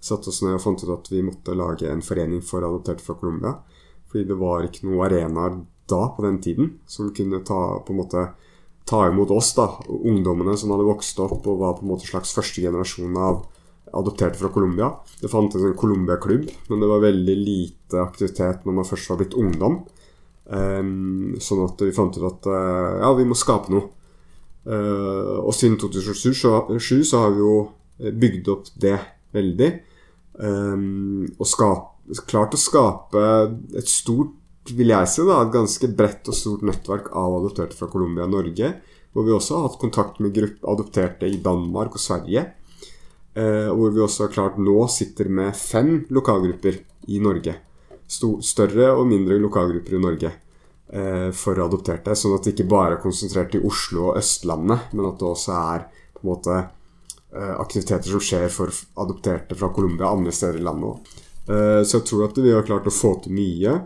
[0.04, 3.16] Satte oss ned og fant ut at vi måtte lage en forening for adopterte fra
[3.18, 3.56] Colombia.
[4.08, 8.00] Fordi det var ikke noen arenaer da, på den tiden, som kunne ta, på en
[8.00, 8.24] måte,
[8.88, 12.32] ta imot oss, da, ungdommene som hadde vokst opp og var på en måte slags
[12.36, 13.44] første generasjon av
[13.96, 14.90] adopterte fra Colombia.
[15.20, 19.36] Det fantes en Colombia-klubb, men det var veldig lite aktivitet når man først var blitt
[19.38, 19.80] ungdom.
[20.48, 23.90] Um, sånn at vi fant ut at uh, ja, vi må skape noe.
[24.68, 27.54] Uh, og siden 2007 så, så, har vi jo
[27.98, 28.96] bygd opp det
[29.36, 29.70] veldig.
[30.38, 31.97] Um, og skap,
[32.28, 33.24] klart å skape
[33.78, 34.34] et stort,
[34.68, 38.34] vil jeg si, da, et ganske bredt og stort nettverk av adopterte fra Colombia og
[38.36, 38.72] Norge.
[39.16, 42.44] Hvor vi også har hatt kontakt med gruppe adopterte i Danmark og Sverige.
[43.32, 47.56] Eh, hvor vi også har klart nå sitter med fem lokalgrupper i Norge
[48.08, 52.16] større og mindre lokalgrupper i Norge eh, for adopterte.
[52.16, 55.56] Sånn at det ikke bare er konsentrert i Oslo og Østlandet, men at det også
[55.58, 58.72] er på en måte eh, aktiviteter som skjer for
[59.04, 61.16] adopterte fra Colombia andre steder i landet òg.
[61.48, 63.78] Eh, så jeg tror at vi har klart å få til mye.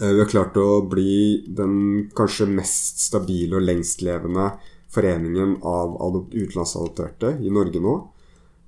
[0.00, 4.54] Eh, vi har klart å bli den kanskje mest stabile og lengstlevende
[4.92, 7.96] foreningen av utenlandsadopterte i Norge nå.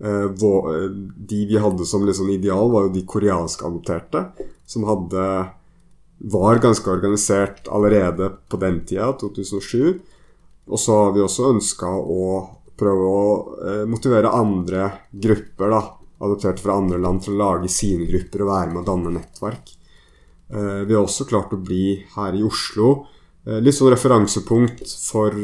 [0.04, 4.26] Eh, de vi hadde som liksom ideal, var jo de koreansk-adopterte,
[4.68, 5.28] som hadde
[6.24, 10.00] var ganske organisert allerede på den tida, 2007.
[10.68, 12.28] Og så har vi også ønska å
[12.80, 13.24] prøve å
[13.90, 15.82] motivere andre grupper, da,
[16.24, 19.74] adopterte fra andre land, til å lage sine grupper og være med å danne nettverk.
[20.54, 22.90] Eh, vi har også klart å bli her i Oslo
[23.46, 25.38] eh, litt sånn referansepunkt for,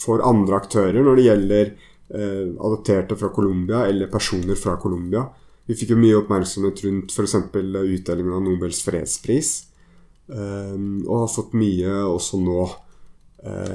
[0.00, 1.76] for andre aktører når det gjelder
[2.08, 5.26] adopterte fra Colombia eller personer fra Colombia.
[5.68, 7.34] Vi fikk jo mye oppmerksomhet rundt f.eks.
[7.52, 9.50] utdelingen av Nobels fredspris.
[10.32, 12.64] Og har fått mye også nå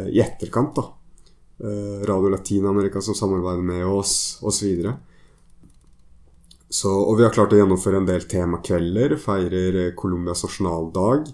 [0.10, 0.82] i etterkant.
[0.82, 0.88] da.
[2.10, 4.90] Radio Latin-Amerika som samarbeider med oss, osv.
[6.82, 9.18] Og vi har klart å gjennomføre en del temakvelder.
[9.22, 11.28] Feirer Colombias nasjonaldag.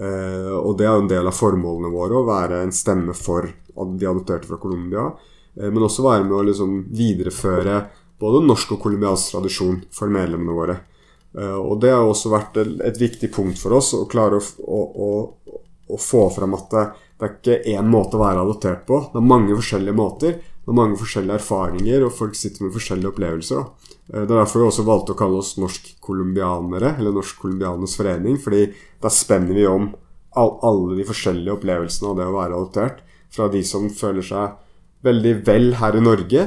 [0.00, 3.44] Eh, og det er jo en del av formålene våre å være en stemme for
[3.44, 5.10] de adopterte fra Colombia.
[5.58, 7.82] Eh, men også være med å liksom videreføre
[8.20, 10.78] både norsk og colombiansk tradisjon for medlemmene våre.
[11.36, 14.80] Eh, og det har også vært et viktig punkt for oss å klare å, å,
[14.80, 15.58] å,
[15.92, 16.86] å få fram at det,
[17.20, 19.02] det, er ikke én måte å være adoptert på.
[19.12, 20.40] Det er mange forskjellige måter.
[20.70, 23.58] Det er mange forskjellige erfaringer, og folk sitter med forskjellige opplevelser.
[23.58, 23.94] Da.
[24.12, 28.68] Eh, det er derfor vi også valgte å kalle oss norsk-colombianere, eller Norsk-colombianernes forening, fordi
[29.02, 29.88] da spenner vi om
[30.38, 33.00] alle de forskjellige opplevelsene av det å være adoptert.
[33.34, 34.54] Fra de som føler seg
[35.02, 36.46] veldig vel her i Norge,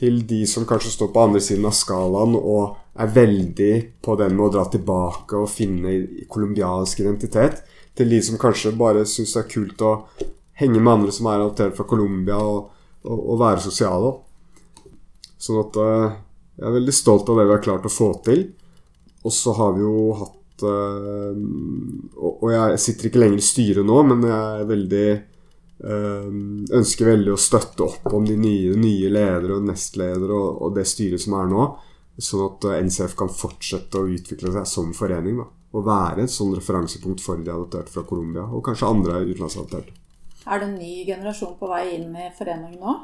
[0.00, 4.34] til de som kanskje står på andre siden av skalaen og er veldig på den
[4.34, 5.94] med å dra tilbake og finne
[6.26, 7.62] colombiansk identitet,
[7.94, 9.94] til de som kanskje bare syns det er kult å
[10.58, 14.12] henge med andre som er adoptert fra Colombia, og, og, å være sosiale.
[15.40, 16.18] Sånn at uh,
[16.60, 18.46] jeg er veldig stolt av det vi har klart å få til.
[19.24, 21.34] Og så har vi jo hatt uh,
[22.20, 25.08] og, jeg sitter ikke lenger i styret nå, men jeg er veldig
[25.80, 26.26] Eh,
[26.76, 30.84] ønsker veldig å støtte opp om de nye, nye ledere og nestledere og, og, det
[30.84, 31.68] styret som er nå,
[32.20, 35.40] sånn at eh, NCF kan fortsette å utvikle seg som forening.
[35.40, 39.96] Da, og være et sånn referansepunkt for de adopterte fra Colombia, og kanskje andre utenlandsadopterte.
[40.46, 42.96] Er det en ny generasjon på vei inn i foreningen nå?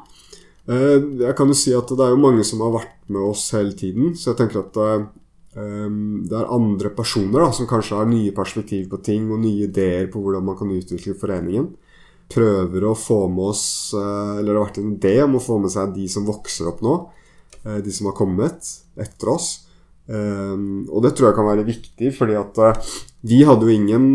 [0.67, 3.49] Eh, jeg kan jo si at det er jo mange som har vært med oss
[3.55, 4.77] hele tiden, så jeg tenker at
[5.57, 10.05] det er andre personer da, som kanskje har nye perspektiv på ting og nye ideer
[10.13, 11.71] på hvordan man kan utvikle foreningen
[12.31, 15.59] prøver å få med oss eh, Eller det har vært en idé om å få
[15.63, 16.97] med seg de som vokser opp nå.
[17.63, 19.49] Eh, de som har kommet etter oss.
[20.07, 22.61] Eh, og det tror jeg kan være viktig, fordi at
[23.27, 24.05] vi hadde jo ingen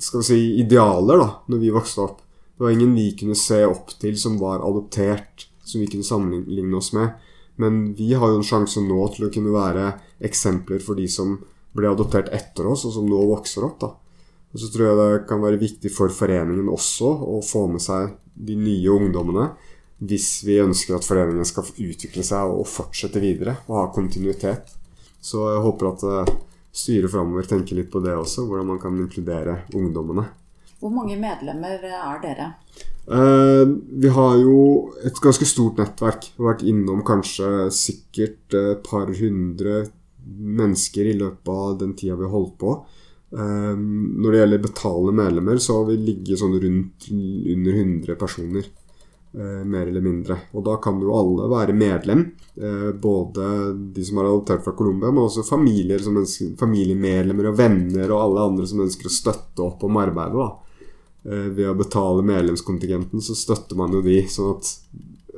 [0.00, 2.20] skal vi si, idealer da når vi vokste opp.
[2.54, 6.78] Det var ingen vi kunne se opp til som var adoptert, som vi kunne sammenligne
[6.78, 7.16] oss med.
[7.56, 9.90] Men vi har jo en sjanse nå til å kunne være
[10.24, 11.36] eksempler for de som
[11.74, 13.80] ble adoptert etter oss, og som nå vokser opp.
[13.82, 13.90] da.
[14.54, 18.14] Og så tror jeg det kan være viktig for foreningen også å få med seg
[18.34, 19.48] de nye ungdommene
[20.04, 24.70] hvis vi ønsker at foreningen skal utvikle seg og fortsette videre og ha kontinuitet.
[25.22, 26.32] Så jeg håper at eh,
[26.74, 30.26] styret framover tenker litt på det også, hvordan man kan inkludere ungdommene.
[30.84, 32.50] Hvor mange medlemmer er dere?
[33.08, 33.62] Eh,
[34.04, 34.56] vi har jo
[35.00, 36.26] et ganske stort nettverk.
[36.34, 39.86] Vi har vært innom kanskje sikkert et par hundre
[40.24, 42.74] mennesker i løpet av den tida vi har holdt på.
[43.32, 48.68] Eh, når det gjelder betalende medlemmer, så har vi ligget sånn rundt under 100 personer.
[49.34, 50.36] Eh, mer eller mindre.
[50.52, 52.26] Og da kan jo alle være medlem.
[52.60, 57.56] Eh, både de som er adoptert fra Colombia, men også familier som ønsker, familiemedlemmer og
[57.58, 60.44] venner og alle andre som ønsker å støtte opp om arbeidet.
[60.44, 60.63] da.
[61.24, 64.22] Eh, ved å betale medlemskontingenten så støtter man jo de.
[64.28, 64.76] sånn at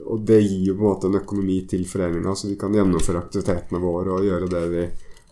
[0.07, 3.25] og det gir jo på en måte en økonomi til foreninga, så vi kan gjennomføre
[3.25, 4.85] aktivitetene våre og gjøre det vi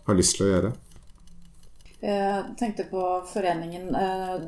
[0.07, 0.71] har lyst til å gjøre.
[2.01, 3.87] Jeg tenkte på foreningen.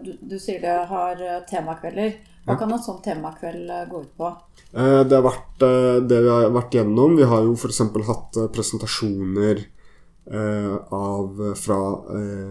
[0.04, 2.18] Du, du sier det har temakvelder.
[2.48, 4.30] Hva kan en sånn temakveld eh, gå ut på?
[4.72, 7.18] Eh, det har vært eh, det vi har vært gjennom.
[7.20, 7.82] Vi har jo f.eks.
[8.08, 9.66] hatt presentasjoner
[10.28, 11.76] av, fra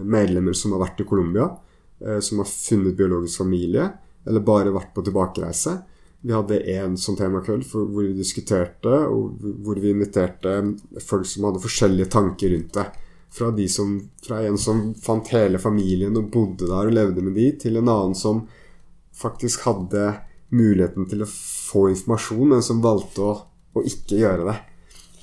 [0.09, 1.51] medlemmer som har vært i Colombia.
[1.96, 3.87] Som har funnet biologisk familie,
[4.28, 5.78] eller bare vært på tilbakereise.
[6.26, 10.56] Vi hadde en sånn temakveld hvor vi diskuterte, og hvor vi inviterte
[11.04, 12.87] folk som hadde forskjellige tanker rundt det.
[13.37, 17.50] Fra, som, fra en som fant hele familien og bodde der og levde med de,
[17.61, 18.46] til en annen som
[19.16, 20.06] faktisk hadde
[20.54, 23.35] muligheten til å få informasjon, men som valgte å,
[23.76, 24.56] å ikke gjøre det.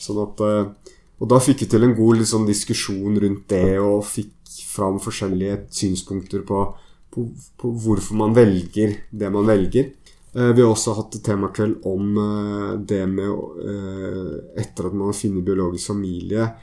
[0.03, 4.03] Sånn at, eh, og da fikk vi til en god liksom, diskusjon rundt det, og
[4.07, 4.35] fikk
[4.73, 6.65] fram forskjellige synspunkter på,
[7.13, 7.27] på,
[7.59, 9.91] på, hvorfor man velger det man velger.
[10.33, 15.45] Eh, vi har også hatt temakveld om eh, det med Etter at man har funnet
[15.45, 16.53] biologisk familie,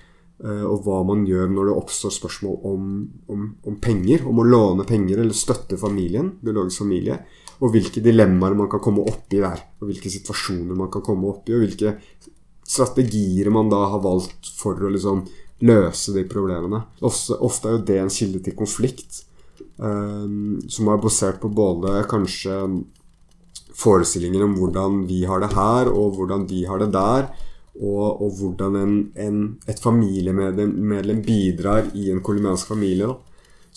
[0.40, 2.84] og hva man gjør når det oppstår spørsmål om,
[3.28, 7.18] om, om, penger, om å låne penger eller støtte familien, biologisk familie,
[7.60, 11.28] og hvilke dilemmaer man kan komme opp i der, og hvilke situasjoner man kan komme
[11.28, 11.92] opp i, og hvilke
[12.70, 15.24] strategier man da har valgt for å liksom
[15.66, 16.84] løse de problemene.
[17.04, 19.22] Ofte, ofte er jo det en kilde til konflikt,
[19.76, 22.56] um, som er basert på både kanskje
[23.80, 27.30] forestillinger om hvordan vi har det her, og hvordan de har det der
[27.80, 33.08] og, og hvordan en, en, et familiemedlem bidrar i en colombiansk familie.
[33.08, 33.16] Da.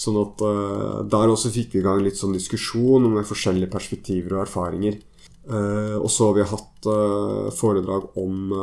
[0.04, 4.38] Sånn at uh, Der også fikk vi i gang litt sånn diskusjon med forskjellige perspektiver
[4.38, 5.00] og erfaringer.
[5.44, 8.54] Uh, og så har vi hatt uh, foredrag om,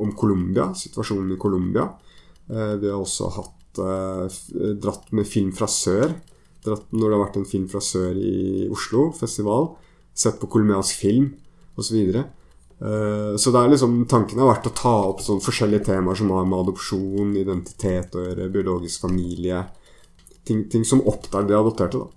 [0.00, 1.86] om Colombia, situasjonen i Colombia.
[2.50, 3.80] Vi har også hatt
[4.82, 6.16] dratt med film fra sør.
[6.64, 9.70] Dratt, når det har vært en film fra sør i Oslo, festival.
[10.10, 11.28] Sett på colombiansk film
[11.78, 12.00] osv.
[12.10, 12.24] Så,
[13.38, 16.48] så det er liksom, tanken har vært å ta opp sånn forskjellige temaer som har
[16.48, 19.62] med adopsjon, identitet å gjøre, biologisk familie
[20.50, 21.98] ting, ting, som opptar de adopterte.
[21.98, 22.08] da.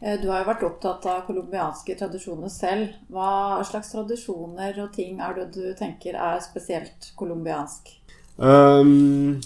[0.00, 2.94] Eh, du har jo vært opptatt av colombianske tradisjoner selv.
[3.12, 7.90] Hva slags tradisjoner og ting er det du tenker er spesielt colombiansk?
[8.36, 9.40] Um,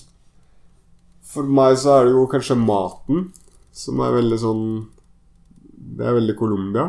[1.27, 3.31] for meg så er det jo kanskje maten
[3.77, 4.67] som er veldig sånn
[5.97, 6.87] Det er veldig Colombia.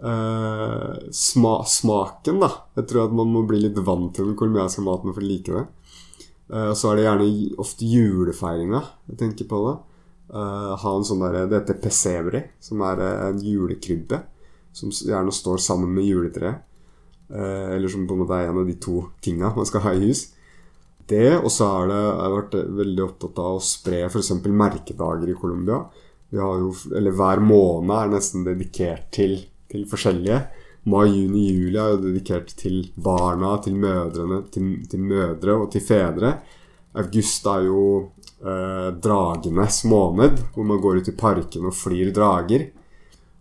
[0.00, 2.50] Uh, sma smaken, da.
[2.78, 5.52] Jeg tror at man må bli litt vant til den colombianske maten for å like
[5.52, 5.64] det.
[6.50, 7.28] Uh, så er det gjerne
[7.62, 9.76] ofte julefeiringa jeg tenker på det.
[10.30, 14.22] Uh, ha en sånn der, Det heter pesevri, som er en julekrybbe.
[14.76, 16.66] Som gjerne står sammen med juletreet.
[17.30, 20.08] eller som på en måte er en av de to tinga man skal ha i
[20.08, 20.28] hus.
[21.10, 24.34] Det, og så har jeg vært veldig opptatt av å spre f.eks.
[24.46, 25.80] merkedager i Colombia.
[26.38, 30.40] Har jo, eller Hver måned er nesten dedikert til til forskjellige.
[30.90, 35.84] Mai, juni, juli er jo dedikert til barna, til mødrene, til, til mødre og til
[35.84, 36.34] fedre.
[37.00, 37.82] August er jo
[38.40, 42.70] eh, dragenes måned, hvor man går ut i parken og flyr drager.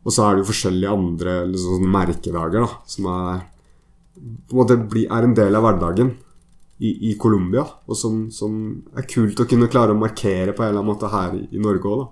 [0.03, 3.45] Og så er det jo forskjellige andre liksom, merkedager da, som er,
[4.19, 6.13] på en måte er en del av hverdagen
[6.79, 7.65] i, i Colombia.
[7.87, 8.55] Og som, som,
[8.97, 11.61] er kult å kunne klare å markere på en eller annen måte her i, i
[11.61, 12.07] Norge òg.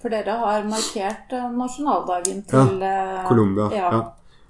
[0.00, 3.68] For dere har markert eh, nasjonaldagen til Ja, eh, Colombia.
[3.74, 3.92] Ja.
[3.96, 4.02] ja.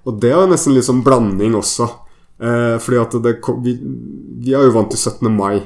[0.04, 1.88] Og det er nesten litt sånn blanding også.
[2.38, 3.76] Eh, fordi at det, vi,
[4.44, 5.30] vi er jo vant til 17.
[5.32, 5.62] mai,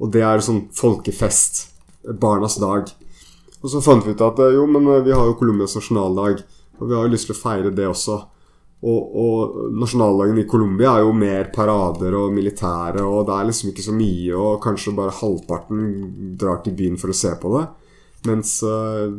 [0.00, 1.66] og det er sånn folkefest.
[2.08, 2.88] Barnas dag.
[3.58, 6.42] Og så fant vi ut at eh, jo, men vi har jo Colombias nasjonaldag,
[6.78, 8.22] og vi har jo lyst til å feire det også.
[8.78, 13.72] Og, og, nasjonaldagen i Colombia er jo mer parader og militære, og det er liksom
[13.72, 15.80] ikke så mye, og kanskje bare halvparten
[16.38, 17.64] drar til byen for å se på det.
[18.28, 19.10] Mens uh,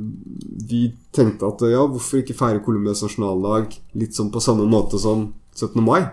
[0.70, 5.30] vi tenkte at ja, hvorfor ikke feire Colombias nasjonaldag litt sånn på samme måte som
[5.56, 5.80] 17.
[5.84, 6.08] mai?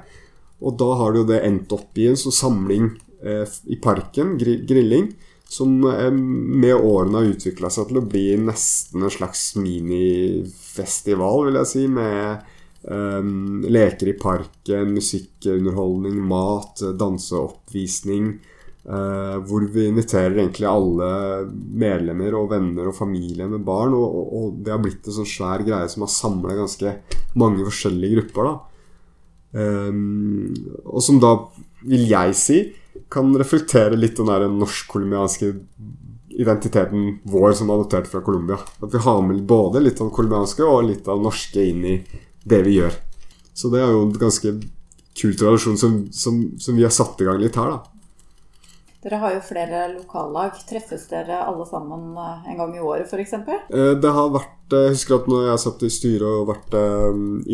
[0.64, 2.90] Og da har det jo det endt opp i en sånn samling
[3.20, 5.10] eh, i parken, gr grilling,
[5.44, 11.60] som eh, med årene har utvikla seg til å bli nesten en slags minifestival, vil
[11.60, 12.46] jeg si, med
[12.86, 18.36] um, leker i parken, musikkunderholdning, mat, danseoppvisning.
[18.86, 21.06] Uh, hvor vi inviterer egentlig alle
[21.50, 23.96] medlemmer og venner og familie med barn.
[23.98, 26.94] Og, og, det har blitt en sånn svær greie som har samla ganske
[27.34, 28.52] mange forskjellige grupper.
[29.58, 31.34] um, Og som da,
[31.86, 32.60] vil jeg si,
[33.12, 35.52] kan reflektere litt den den norsk-colombianske
[36.36, 38.58] identiteten vår som er adoptert fra Colombia.
[38.82, 41.84] At vi har med både litt av det colombianske og litt av det norske inn
[41.84, 41.96] i
[42.48, 42.96] det vi gjør.
[43.56, 44.54] Så det er jo en ganske
[45.16, 47.92] kul tradisjon som, som, som vi har satt i gang litt her, da.
[49.06, 50.56] Dere har jo flere lokallag.
[50.66, 53.36] Treffes dere alle sammen eh, en gang i året f.eks.?
[53.38, 56.74] Eh, det har vært eh, Jeg husker at når jeg satt i styret og vært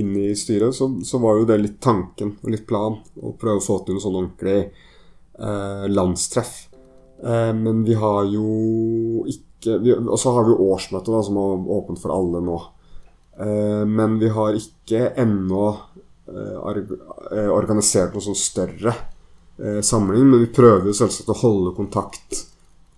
[0.00, 3.60] inne i styret, så, så, var jo det litt tanken og litt plan å prøve
[3.60, 6.54] å få til noe sånn ordentlig eh, landstreff.
[7.22, 9.78] Eh, men vi har jo ikke
[10.08, 12.56] Og så har vi jo årsmøtet, da, som er åpent for alle nå.
[13.38, 15.64] Eh, men vi har ikke ennå
[16.28, 16.78] eh,
[17.32, 18.94] eh, organisert noe sånn større
[19.84, 20.24] samling.
[20.26, 22.38] Men vi prøver jo selvsagt å holde kontakt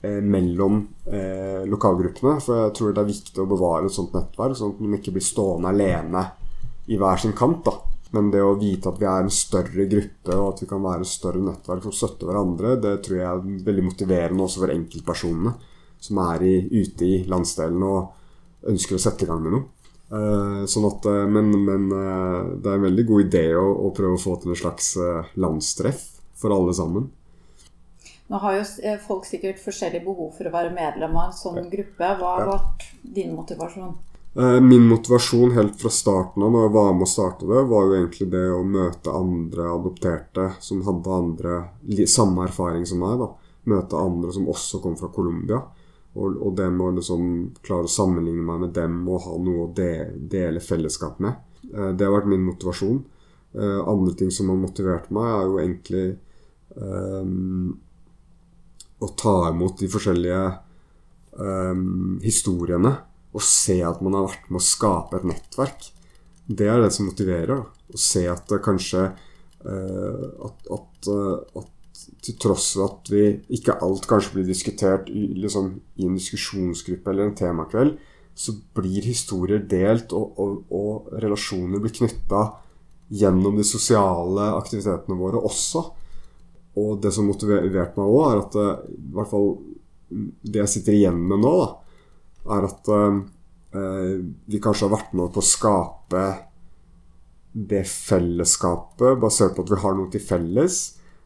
[0.05, 0.79] mellom
[1.69, 2.39] lokalgruppene.
[2.41, 5.13] For jeg tror det er viktig å bevare et sånt nettverk, sånn at de ikke
[5.17, 6.23] blir stående alene
[6.89, 7.67] i hver sin kant.
[7.67, 7.75] da
[8.15, 11.03] men det å vite at vi er en større gruppe, og at vi kan være
[11.03, 15.55] et større nettverk som støtter hverandre, det tror jeg er veldig motiverende også for enkeltpersonene
[16.05, 19.74] som er i, ute i landsdelen og ønsker å sette i gang med noe.
[20.15, 23.91] Uh, sånn at, uh, men, men uh, det er en veldig god idé å, å
[23.97, 24.93] prøve å få til en slags
[25.41, 26.05] landstreff
[26.39, 27.11] for alle sammen.
[28.31, 32.15] Nå har jo folk sikkert forskjellig behov for å være medlem av en sånn gruppe.
[32.21, 33.97] Hva har vært din motivasjon?
[34.37, 37.85] Eh, min motivasjon helt fra starten av når jeg var med å starte det, var
[37.87, 41.59] jo egentlig det å møte andre adopterte som hadde andre,
[42.11, 43.21] samme erfaring som meg.
[43.21, 43.29] da.
[43.71, 45.61] Møte andre som også kom fra Colombia.
[46.15, 47.25] Og, og det med å liksom
[47.65, 49.91] klare å sammenligne meg med dem og ha noe å de,
[50.31, 51.41] dele fellesskap med.
[51.73, 53.01] Eh, det har vært min motivasjon.
[53.55, 56.05] Eh, andre ting som har motivert meg, er jo egentlig
[56.75, 57.75] um,
[59.03, 60.41] å ta imot de forskjellige
[61.39, 62.95] um, historiene
[63.35, 65.89] Og se at man har vært med å skape et nettverk.
[66.47, 67.63] Det er det som motiverer.
[67.63, 67.87] Da.
[67.95, 71.09] Å se at kanskje uh, at, at,
[71.59, 71.74] at,
[72.25, 73.25] til tross for at vi
[73.55, 77.97] ikke alt kanskje blir diskutert i, liksom, i en diskusjonsgruppe eller en temakveld,
[78.35, 82.43] så blir historier delt, og, og, og relasjoner blir knytta
[83.15, 85.85] gjennom de sosiale aktivitetene våre også.
[86.83, 89.53] Og det som motiverte meg òg, er at eh, i hvert fall
[90.11, 91.69] det jeg sitter igjen med nå, da,
[92.57, 94.19] er at eh,
[94.51, 96.25] vi kanskje har vært med på å skape
[97.55, 100.83] det fellesskapet basert på at vi har noe til felles.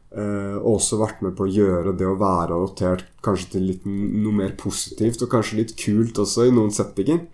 [0.09, 3.83] Uh, og også vært med på å gjøre det å være adoptert kanskje til litt,
[3.85, 7.27] noe mer positivt og kanskje litt kult også i noen settinger.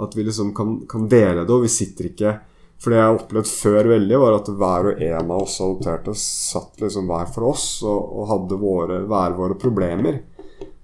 [0.00, 2.32] At vi liksom kan, kan dele det, og vi sitter ikke
[2.80, 6.16] For det jeg har opplevd før veldig, var at hver og en av oss adopterte
[6.18, 10.18] satt liksom hver for oss og, og hadde våre, hver våre problemer.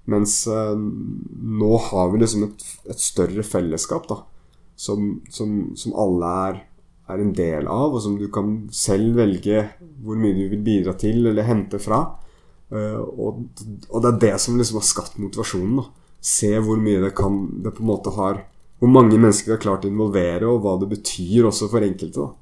[0.09, 4.17] Mens eh, nå har vi liksom et, et større fellesskap da,
[4.75, 6.61] som, som, som alle er,
[7.11, 9.65] er, en del av, og som du kan selv velge
[10.01, 12.03] hvor mye du vil bidra til eller hente fra.
[12.71, 13.41] Uh, og,
[13.89, 15.81] og, det er det som liksom har skapt motivasjonen.
[15.81, 15.87] da.
[16.21, 18.45] Se hvor mye det kan det på en måte har
[18.81, 22.23] Hvor mange mennesker vi har klart å involvere, og hva det betyr også for enkelte.
[22.23, 22.41] da.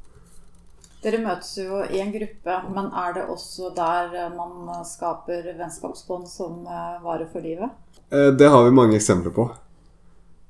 [0.99, 6.27] Dere møtes jo i en gruppe, men er det også der eh, man skaper vennskapsbånd
[6.27, 7.71] som eh, varer for livet?
[8.11, 9.47] Eh, det har vi mange eksempler på.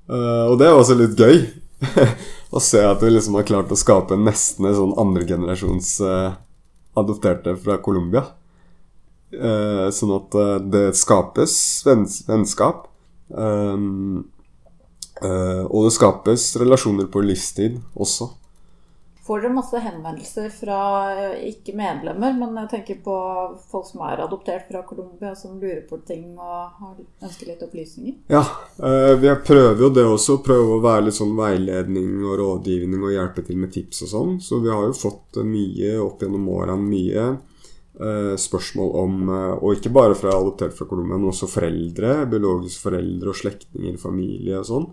[0.10, 1.44] Og det er også litt gøy.
[2.56, 5.90] å se at vi liksom har klart å skape nesten en sånn andregenerasjons
[7.00, 8.24] adopterte fra Colombia.
[9.30, 10.36] Sånn at
[10.74, 11.54] det skapes
[11.86, 12.88] vennskap.
[15.20, 18.32] Og det skapes relasjoner på livstid også
[19.30, 20.78] får dere masse henvendelser fra
[21.14, 23.16] eh, ikke medlemmer, men jeg tenker på
[23.70, 26.80] folk som er adoptert fra Colombia, som lurer på ting og
[27.22, 28.16] ønsker litt opplysninger.
[28.34, 28.42] Ja,
[28.82, 30.40] eh, vi prøver jo det også.
[30.46, 34.34] Prøve å være litt sånn veiledning og rådgivning og hjelpe til med tips og sånn.
[34.42, 39.94] Så vi har jo fått mye opp gjennom åra, mye eh, spørsmål om Og ikke
[39.94, 42.18] bare fra adoptert fra Colombia, men også foreldre.
[42.34, 44.92] Biologiske foreldre og slektninger, familie og sånn.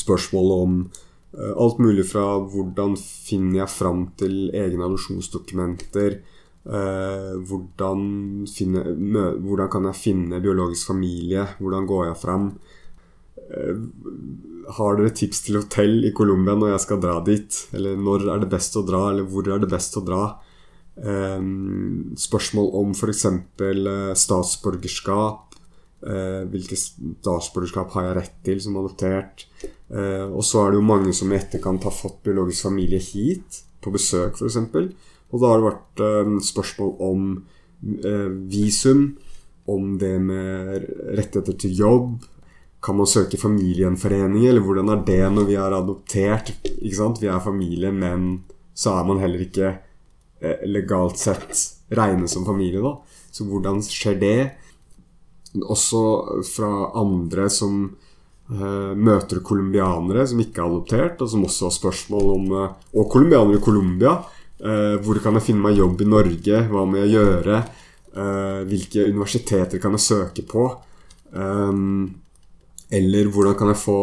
[0.00, 6.18] Spørsmål om Eh, alt mulig fra hvordan finner jeg fram til egne adopsjonsdokumenter.
[6.60, 8.00] Eh, hvordan,
[8.52, 8.82] finne,
[9.40, 11.46] hvordan, kan jeg finne biologisk familie?
[11.58, 12.50] Hvordan går jeg fram?
[13.40, 13.80] Eh,
[14.76, 17.62] har dere tips til hotell i Colombia når jeg skal dra dit?
[17.72, 20.24] Eller når er det best å dra, eller hvor er det best å dra?
[21.00, 21.40] Eh,
[22.28, 23.24] spørsmål om f.eks.
[23.30, 25.56] Eh, statsborgerskap.
[26.00, 29.48] Eh, hvilket statsborgerskap har jeg rett til som adoptert?
[29.90, 33.64] Eh, og så er det jo mange som i etterkant har fått biologisk familie hit,
[33.80, 34.58] på besøk f.eks.
[35.30, 37.24] Og da har det vært eh, spørsmål om
[38.06, 39.06] eh, visum,
[39.70, 40.86] om det med
[41.18, 42.12] rettigheter til jobb.
[42.80, 46.54] Kan man søke familiegjenforening, eller hvordan er det når vi er adoptert?
[46.70, 47.20] Ikke sant?
[47.20, 49.74] Vi er familie, men så er man heller ikke
[50.64, 51.52] legalt sett
[51.92, 52.94] regnet som familie, da.
[53.28, 54.38] Så hvordan skjer det?
[55.60, 56.00] Også
[56.48, 57.90] fra andre som
[58.50, 63.60] møter colombianere som ikke er adoptert, og som også har spørsmål om eh, Og colombianere
[63.60, 64.16] i Colombia.
[64.60, 66.62] Eh, hvor kan jeg finne meg jobb i Norge?
[66.70, 67.60] Hva må jeg gjøre?
[68.10, 70.66] Eh, hvilke universiteter kan jeg søke på?
[72.90, 74.00] Eller hvordan kan jeg få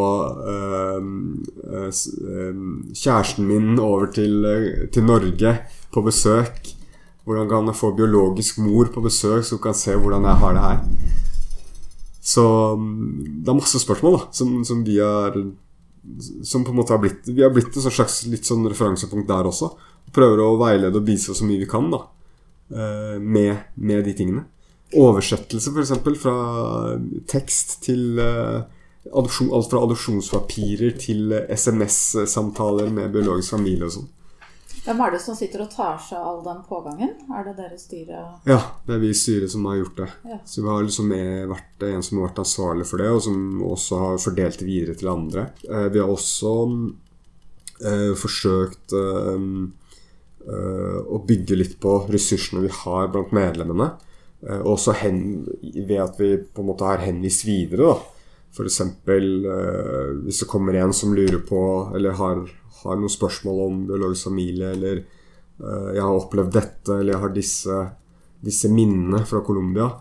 [2.96, 4.48] kjæresten min over til,
[4.96, 5.52] til, Norge
[5.92, 6.72] på besøk?
[7.28, 10.56] Hvordan kan jeg få biologisk mor på besøk, så hun kan se hvordan jeg har
[10.56, 11.27] det her?
[12.28, 12.44] Så
[12.76, 15.38] um, det er masse spørsmål da, som, som, vi er
[16.44, 19.48] Som på en måte har blitt Vi har blitt et slags litt sånn referansepunkt der
[19.48, 19.72] også.
[20.16, 22.00] Prøver å veilede og bistå så mye vi kan da,
[23.20, 24.46] med, med de tingene.
[24.96, 26.36] Oversettelse, f.eks., fra
[27.28, 34.08] tekst til adopsjon, alt fra adopsjonspapirer til SMS-samtaler med biologisk familie og sånn.
[34.88, 37.10] Hvem er det som sitter og tar seg all den pågangen?
[37.36, 40.08] Er det dere styret Ja, det er vi i styret som har gjort det.
[40.30, 40.38] Ja.
[40.48, 41.12] Så vi har liksom
[41.52, 44.96] vært en som har vært ansvarlig for det, og som også har fordelt det videre
[44.96, 45.50] til andre.
[45.68, 46.56] Eh, vi har også
[47.84, 49.46] eh, forsøkt eh,
[50.48, 53.92] eh, å bygge litt på ressursene vi har blant medlemmene.
[54.48, 55.20] Eh, også hen,
[55.76, 58.17] ved at vi på en måte har henvist videre, da
[58.58, 58.82] F.eks.
[58.82, 61.62] Eh, hvis det kommer en som lurer på
[61.96, 62.42] eller har,
[62.82, 67.34] har noen spørsmål om biologisk familie, eller eh, 'jeg har opplevd dette', eller 'jeg har
[67.36, 67.78] disse,
[68.42, 69.92] disse minnene fra Colombia'.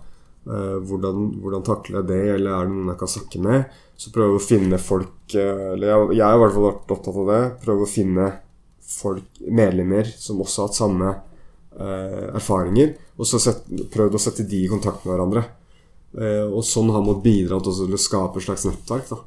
[0.47, 3.65] Eh, hvordan, hvordan, jeg det, eller er det noen jeg kan snakke med?
[3.97, 7.31] Så prøve å finne folk Eller jeg, jeg har i hvert fall vært opptatt av
[7.33, 7.43] det.
[7.65, 8.27] Prøve å finne
[8.87, 11.09] folk, medlemmer som også har hatt samme
[11.81, 12.95] eh, erfaringer.
[13.19, 13.41] Og så
[13.93, 15.43] prøvd å sette de i kontakt med hverandre.
[16.17, 19.11] Eh, og sånn har man bidratt til å skape et slags nettverk.
[19.11, 19.19] da.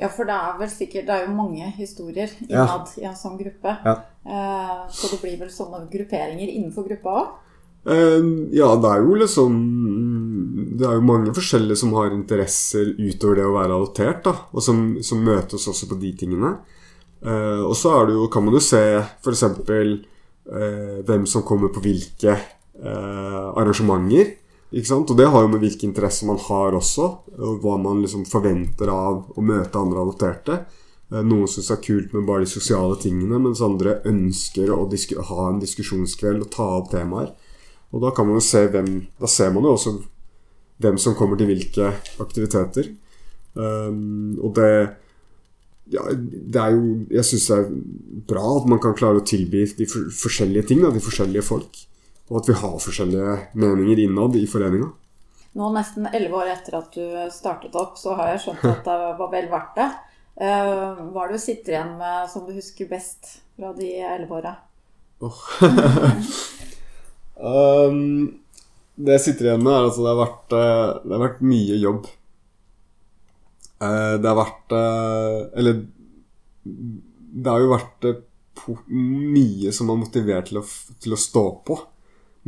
[0.00, 3.02] Ja, for det er vel sikkert Det er jo mange historier innad ja.
[3.02, 3.76] i en sånn gruppe.
[3.84, 3.94] Ja.
[4.24, 7.30] Eh, så det blir vel sånne grupperinger innenfor gruppa òg?
[7.92, 9.54] Eh, ja, det er jo liksom
[10.76, 14.34] Det er jo mange forskjellige som har interesser utover det å være adoptert, da.
[14.50, 16.56] Og som, som møtes også på de tingene.
[17.20, 19.42] Og så er det jo, kan man jo se f.eks.
[21.04, 22.38] Hvem som kommer på hvilke
[22.80, 24.39] arrangementer.
[24.70, 27.06] Og det har jo med hvilke interesser man har også,
[27.42, 30.60] og hva man liksom forventer av å møte andre adopterte.
[31.10, 34.86] Eh, noen syns det er kult med bare de sosiale tingene, mens andre ønsker å
[35.32, 37.32] ha en diskusjonskveld og ta opp temaer.
[37.90, 39.96] Og da kan man jo se hvem Da ser man jo også
[40.80, 41.90] hvem som kommer til hvilke
[42.22, 42.92] aktiviteter.
[43.54, 44.70] Um, og det
[45.90, 47.72] ja, det er jo Jeg syns det er
[48.30, 51.80] bra at man kan klare å tilby de forskjellige ting, da, de forskjellige folk
[52.30, 54.88] og at vi har forskjellige meninger innad i foreninga.
[55.58, 58.98] Nå nesten elleve år etter at du startet opp, så har jeg skjønt at det
[59.18, 59.88] var vel verdt det.
[60.40, 64.38] Eh, hva er det du sitter igjen med som du husker best fra de elleve
[64.38, 64.54] åra?
[65.20, 65.40] Oh.
[67.90, 68.30] um,
[68.94, 71.82] det jeg sitter igjen med, er at det har vært, eh, det har vært mye
[71.82, 72.08] jobb.
[73.82, 74.78] Eh, det har vært
[75.58, 75.82] Eller
[76.62, 78.12] det har jo vært
[78.86, 80.64] mye som har motivert til å,
[81.00, 81.76] til å stå på.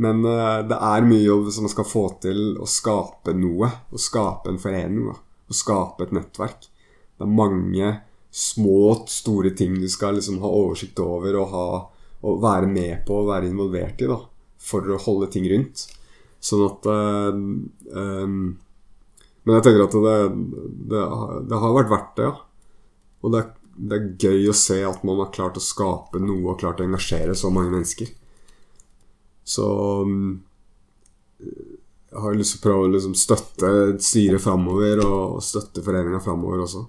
[0.01, 3.69] Men uh, det er mye jobb som man skal få til å skape noe.
[3.93, 5.11] Å skape en forening.
[5.11, 5.17] Da.
[5.49, 6.69] Å skape et nettverk.
[7.13, 7.93] Det er mange
[8.33, 11.65] små, store ting du skal liksom ha oversikt over og, ha,
[12.25, 14.17] og være med på og være involvert i da,
[14.57, 15.85] for å holde ting rundt.
[16.43, 18.39] Sånn at uh, um,
[19.43, 20.17] Men jeg tenker at det,
[20.89, 21.03] det,
[21.51, 22.33] det, har vært verdt det, ja.
[23.23, 26.55] Og det er, det er gøy å se at man har klart å skape noe
[26.55, 28.09] og klart å engasjere så mange mennesker.
[29.43, 29.67] Så
[32.13, 33.69] jeg har lyst til å prøve å liksom støtte
[34.03, 36.85] styret framover, og støtte foreninga framover også.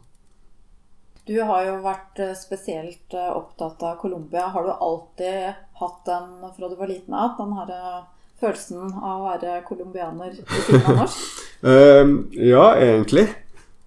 [1.25, 4.51] Du har jo vært eh, spesielt eh, opptatt av Colombia.
[4.53, 7.39] Har du alltid hatt den fra du var liten av?
[7.39, 8.03] Den her eh,
[8.43, 11.23] følelsen av å være colombianer i siden av norsk?
[11.65, 12.13] uh,
[12.53, 13.25] ja, egentlig.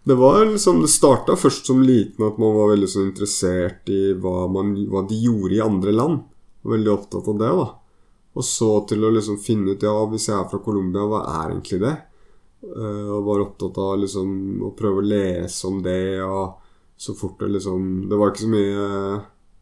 [0.08, 4.16] Det var liksom, det starta først som liten at man var veldig så interessert i
[4.18, 6.24] hva, man, hva de gjorde i andre land.
[6.66, 7.54] Veldig opptatt av det.
[7.62, 7.68] da.
[8.38, 11.56] Og så til å liksom finne ut Ja, hvis jeg er fra Colombia, hva er
[11.56, 11.96] egentlig det?
[12.68, 16.58] Uh, og var opptatt av liksom å prøve å lese om det, og
[16.98, 18.86] så fort det liksom Det var ikke så mye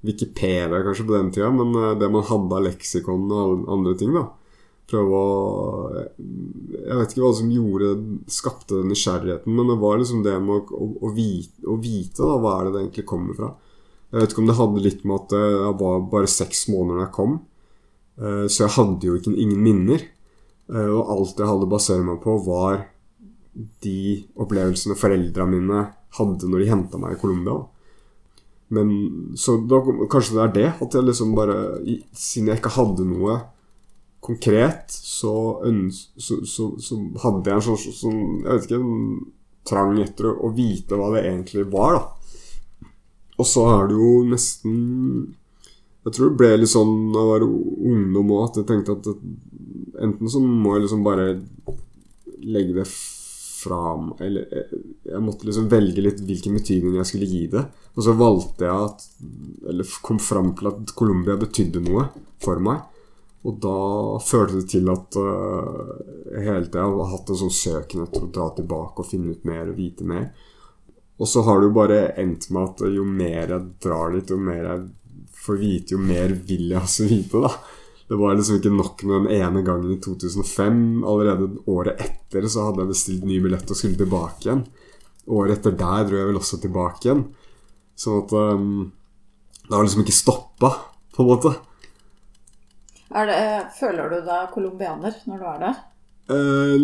[0.05, 4.13] Wikipedia kanskje på den tida, men eh, det man hadde av leksikon og andre ting,
[4.13, 4.27] da.
[4.85, 7.89] Prøve å Jeg vet ikke hva som gjorde
[8.29, 12.37] skapte nysgjerrigheten, men det var liksom det med å, å, å, vite, å vite, da,
[12.37, 13.49] hva er det det egentlig kommer fra.
[14.11, 17.07] Jeg vet ikke om det hadde litt med at jeg var bare seks måneder da
[17.07, 17.54] jeg kom, eh,
[18.47, 20.05] så jeg hadde jo ikke ingen minner.
[20.71, 22.85] Eh, og alt jeg hadde å basere meg på, var
[23.85, 23.99] de
[24.41, 25.85] opplevelsene foreldra mine
[26.17, 27.59] hadde når de henta meg i Colombia.
[28.75, 28.89] Men
[29.37, 29.79] så da,
[30.11, 31.57] kanskje det er det, at jeg liksom bare
[32.17, 33.35] Siden jeg ikke hadde noe
[34.25, 35.61] konkret, så,
[36.17, 39.19] så, så, så hadde jeg en sånn, sånn, Jeg vet ikke en
[39.69, 42.89] trang etter å, vite hva det egentlig var, da.
[43.37, 44.75] Og så er det jo nesten
[46.05, 49.07] Jeg tror det ble litt sånn da jeg var ungdom òg, at jeg tenkte at
[50.05, 51.27] enten så må jeg liksom bare
[52.45, 52.85] legge det
[53.65, 54.65] fra meg Eller
[55.07, 57.63] jeg måtte liksom velge litt hvilken betydning jeg skulle gi det.
[57.95, 59.05] Og så valgte jeg at
[59.71, 62.09] Eller kom fram til at Colombia betydde noe
[62.43, 62.83] for meg.
[63.45, 63.77] Og da
[64.25, 65.89] førte det til at uh,
[66.33, 69.69] hele tida har hatt en sånn søken etter å dra tilbake og finne ut mer
[69.69, 70.31] og vite mer.
[71.21, 74.39] Og så har det jo bare endt med at jo mer jeg drar dit, jo
[74.41, 74.87] mer jeg
[75.45, 77.51] får vite, jo mer vil jeg også vite, da.
[78.05, 80.81] Det var liksom ikke nok med den ene gangen i 2005.
[81.09, 84.61] Allerede året etter så hadde jeg bestilt ny billett og skulle tilbake igjen.
[85.33, 87.23] Året etter der dro jeg vel også tilbake igjen.
[87.97, 88.91] Sånn at um,
[89.65, 90.71] det har liksom ikke stoppa,
[91.15, 91.55] på en måte.
[93.09, 93.41] Det,
[93.79, 95.83] føler du deg colombianer når du er der?
[96.25, 96.75] Uh,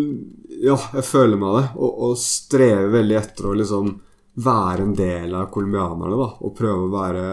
[0.61, 1.65] ja, jeg føler meg det.
[1.77, 3.93] Og, og, strever veldig etter å liksom
[4.41, 6.17] være en del av colombianerne.
[6.17, 7.25] da, Og prøve å være,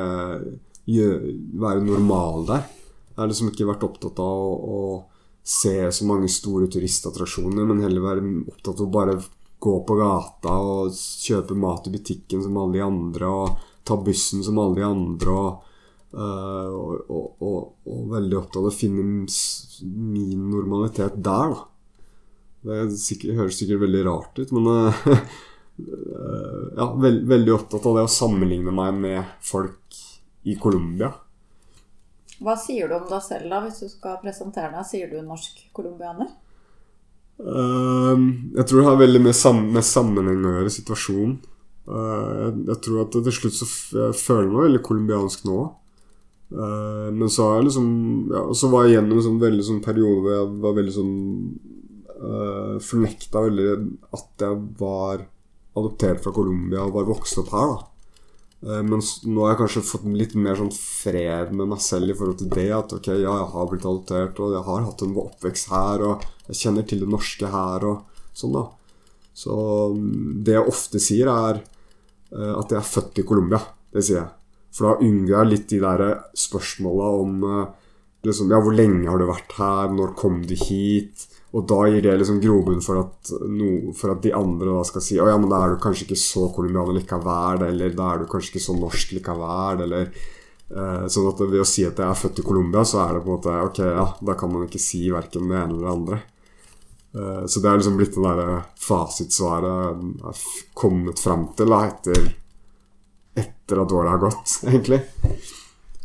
[0.89, 2.67] gjøre, være normal der.
[3.13, 7.83] Jeg har liksom ikke vært opptatt av å, å se så mange store turistattraksjoner, men
[7.85, 9.17] heller være opptatt av å bare
[9.59, 14.45] gå på gata og kjøpe mat i butikken som alle de andre, og ta bussen
[14.47, 15.39] som alle de andre.
[15.39, 15.65] og
[16.09, 21.67] Uh, og, og, og, og, veldig opptatt av å finne min normalitet der, da.
[22.65, 25.03] Det sikkert, høres sikkert veldig rart ut, men uh,
[26.81, 29.88] ja, veld, veldig opptatt av det å sammenligne meg med folk
[30.45, 31.13] i Colombia.
[32.39, 34.87] Hva sier du om deg selv, da, hvis du skal presentere deg?
[34.87, 36.31] Sier du norsk colombianer?
[37.39, 38.15] Uh,
[38.59, 41.39] jeg tror det har veldig med, sam med sammenheng å gjøre, situasjonen.
[41.89, 43.67] Jeg, jeg, tror at til slutt så
[43.97, 45.59] jeg føler meg veldig colombiansk nå.
[46.53, 47.89] Uh, men så har jeg liksom
[48.33, 51.11] ja, Så var jeg gjennom en sånn veldig sånn periode hvor jeg var veldig sånn
[52.09, 53.67] uh, eh, Fornekta veldig
[54.17, 55.27] at jeg var
[55.77, 57.75] adoptert fra Colombia og var vokst opp her.
[57.75, 57.98] da
[58.67, 62.19] uh, Men nå har jeg kanskje fått litt mer sånn fred med meg selv i
[62.19, 62.69] forhold til det.
[62.77, 66.27] At ok, ja, jeg har blitt adoptert, og jeg har hatt en oppvekst her, og
[66.49, 68.67] jeg kjenner til det norske her, og sånn, da.
[69.39, 69.55] Så
[69.95, 71.65] um, det jeg ofte sier, er
[72.29, 73.63] at jeg er født i Colombia.
[73.89, 74.33] Det sier jeg.
[74.75, 76.05] For da unngår jeg litt de der
[76.39, 77.69] spørsmåla om eh,
[78.29, 81.27] liksom, ja, hvor lenge har du vært her, når kom du hit?
[81.59, 83.03] Og da gir det liksom grobunn for,
[83.51, 86.07] no, for, at de andre da skal si å ja, men da er du kanskje
[86.07, 91.07] ikke så colombianer likevel, eller da er du kanskje ikke så norsk likevel, eller eh,
[91.11, 93.33] Sånn at ved å si at jeg er født i Colombia, så er det på
[93.33, 96.21] en måte ok, ja, da kan man ikke si verken det ene eller det andre.
[97.19, 100.45] Eh, så det er liksom blitt det derre fasitsvaret jeg har
[100.79, 102.29] kommet fram til da, etter
[103.39, 105.01] etter at året har gått, egentlig.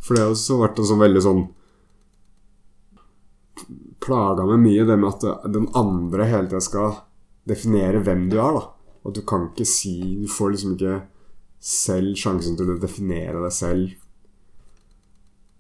[0.04, 1.44] For det har også vært en sånn veldig sånn
[4.04, 7.02] Plaga meg mye det med at den andre hele tida skal
[7.48, 8.64] definere hvem du er, da.
[9.04, 11.02] Og du kan ikke si Du får liksom ikke
[11.64, 14.00] selv sjansen til å definere deg selv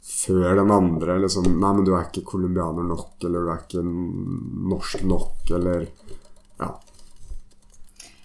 [0.03, 3.83] før den andre liksom Nei, men du er ikke colombianer nok, eller du er ikke
[4.73, 5.87] norsk nok, eller
[6.59, 6.73] Ja.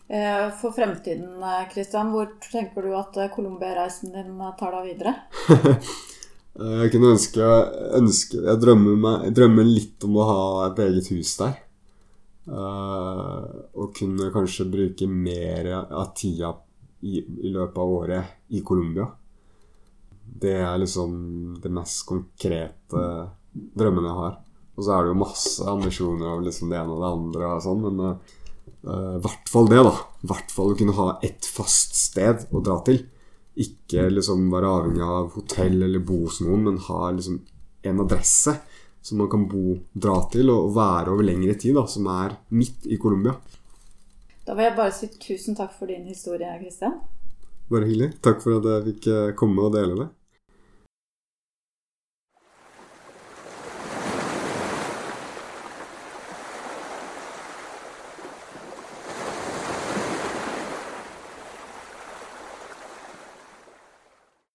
[0.08, 5.14] Eh, for fremtiden, eh, hvor tenker du at eh, Colombia-reisen din tar deg videre?
[6.58, 7.48] jeg kunne ønske,
[7.98, 11.56] ønske jeg, drømmer meg, jeg, drømmer litt om å ha et eget hus der.
[12.48, 13.44] Uh,
[13.76, 16.54] og kunne kanskje bruke mer av tida
[17.04, 19.06] i, i løpet av året i Colombia.
[20.24, 21.12] Det er liksom
[21.62, 23.04] det mest konkrete
[23.52, 24.34] drømmene jeg har.
[24.78, 27.62] Og så er det jo masse ambisjoner om liksom det ene og det andre, og
[27.64, 28.34] sånn, men uh,
[28.78, 29.94] i uh, hvert fall det, da.
[30.22, 33.04] I hvert fall å kunne ha ett fast sted å dra til.
[33.58, 37.40] Ikke liksom være avhengig av hotell eller bo hos noen, men ha liksom
[37.88, 38.54] en adresse
[39.02, 42.86] som man kan bo, dra til og være over lengre tid, da, som er midt
[42.90, 43.34] i Colombia.
[44.46, 46.98] Da vil jeg bare si tusen takk for din historie, Kristian.
[47.68, 48.14] Bare hyggelig.
[48.24, 50.08] Takk for at jeg fikk eh, komme og dele det.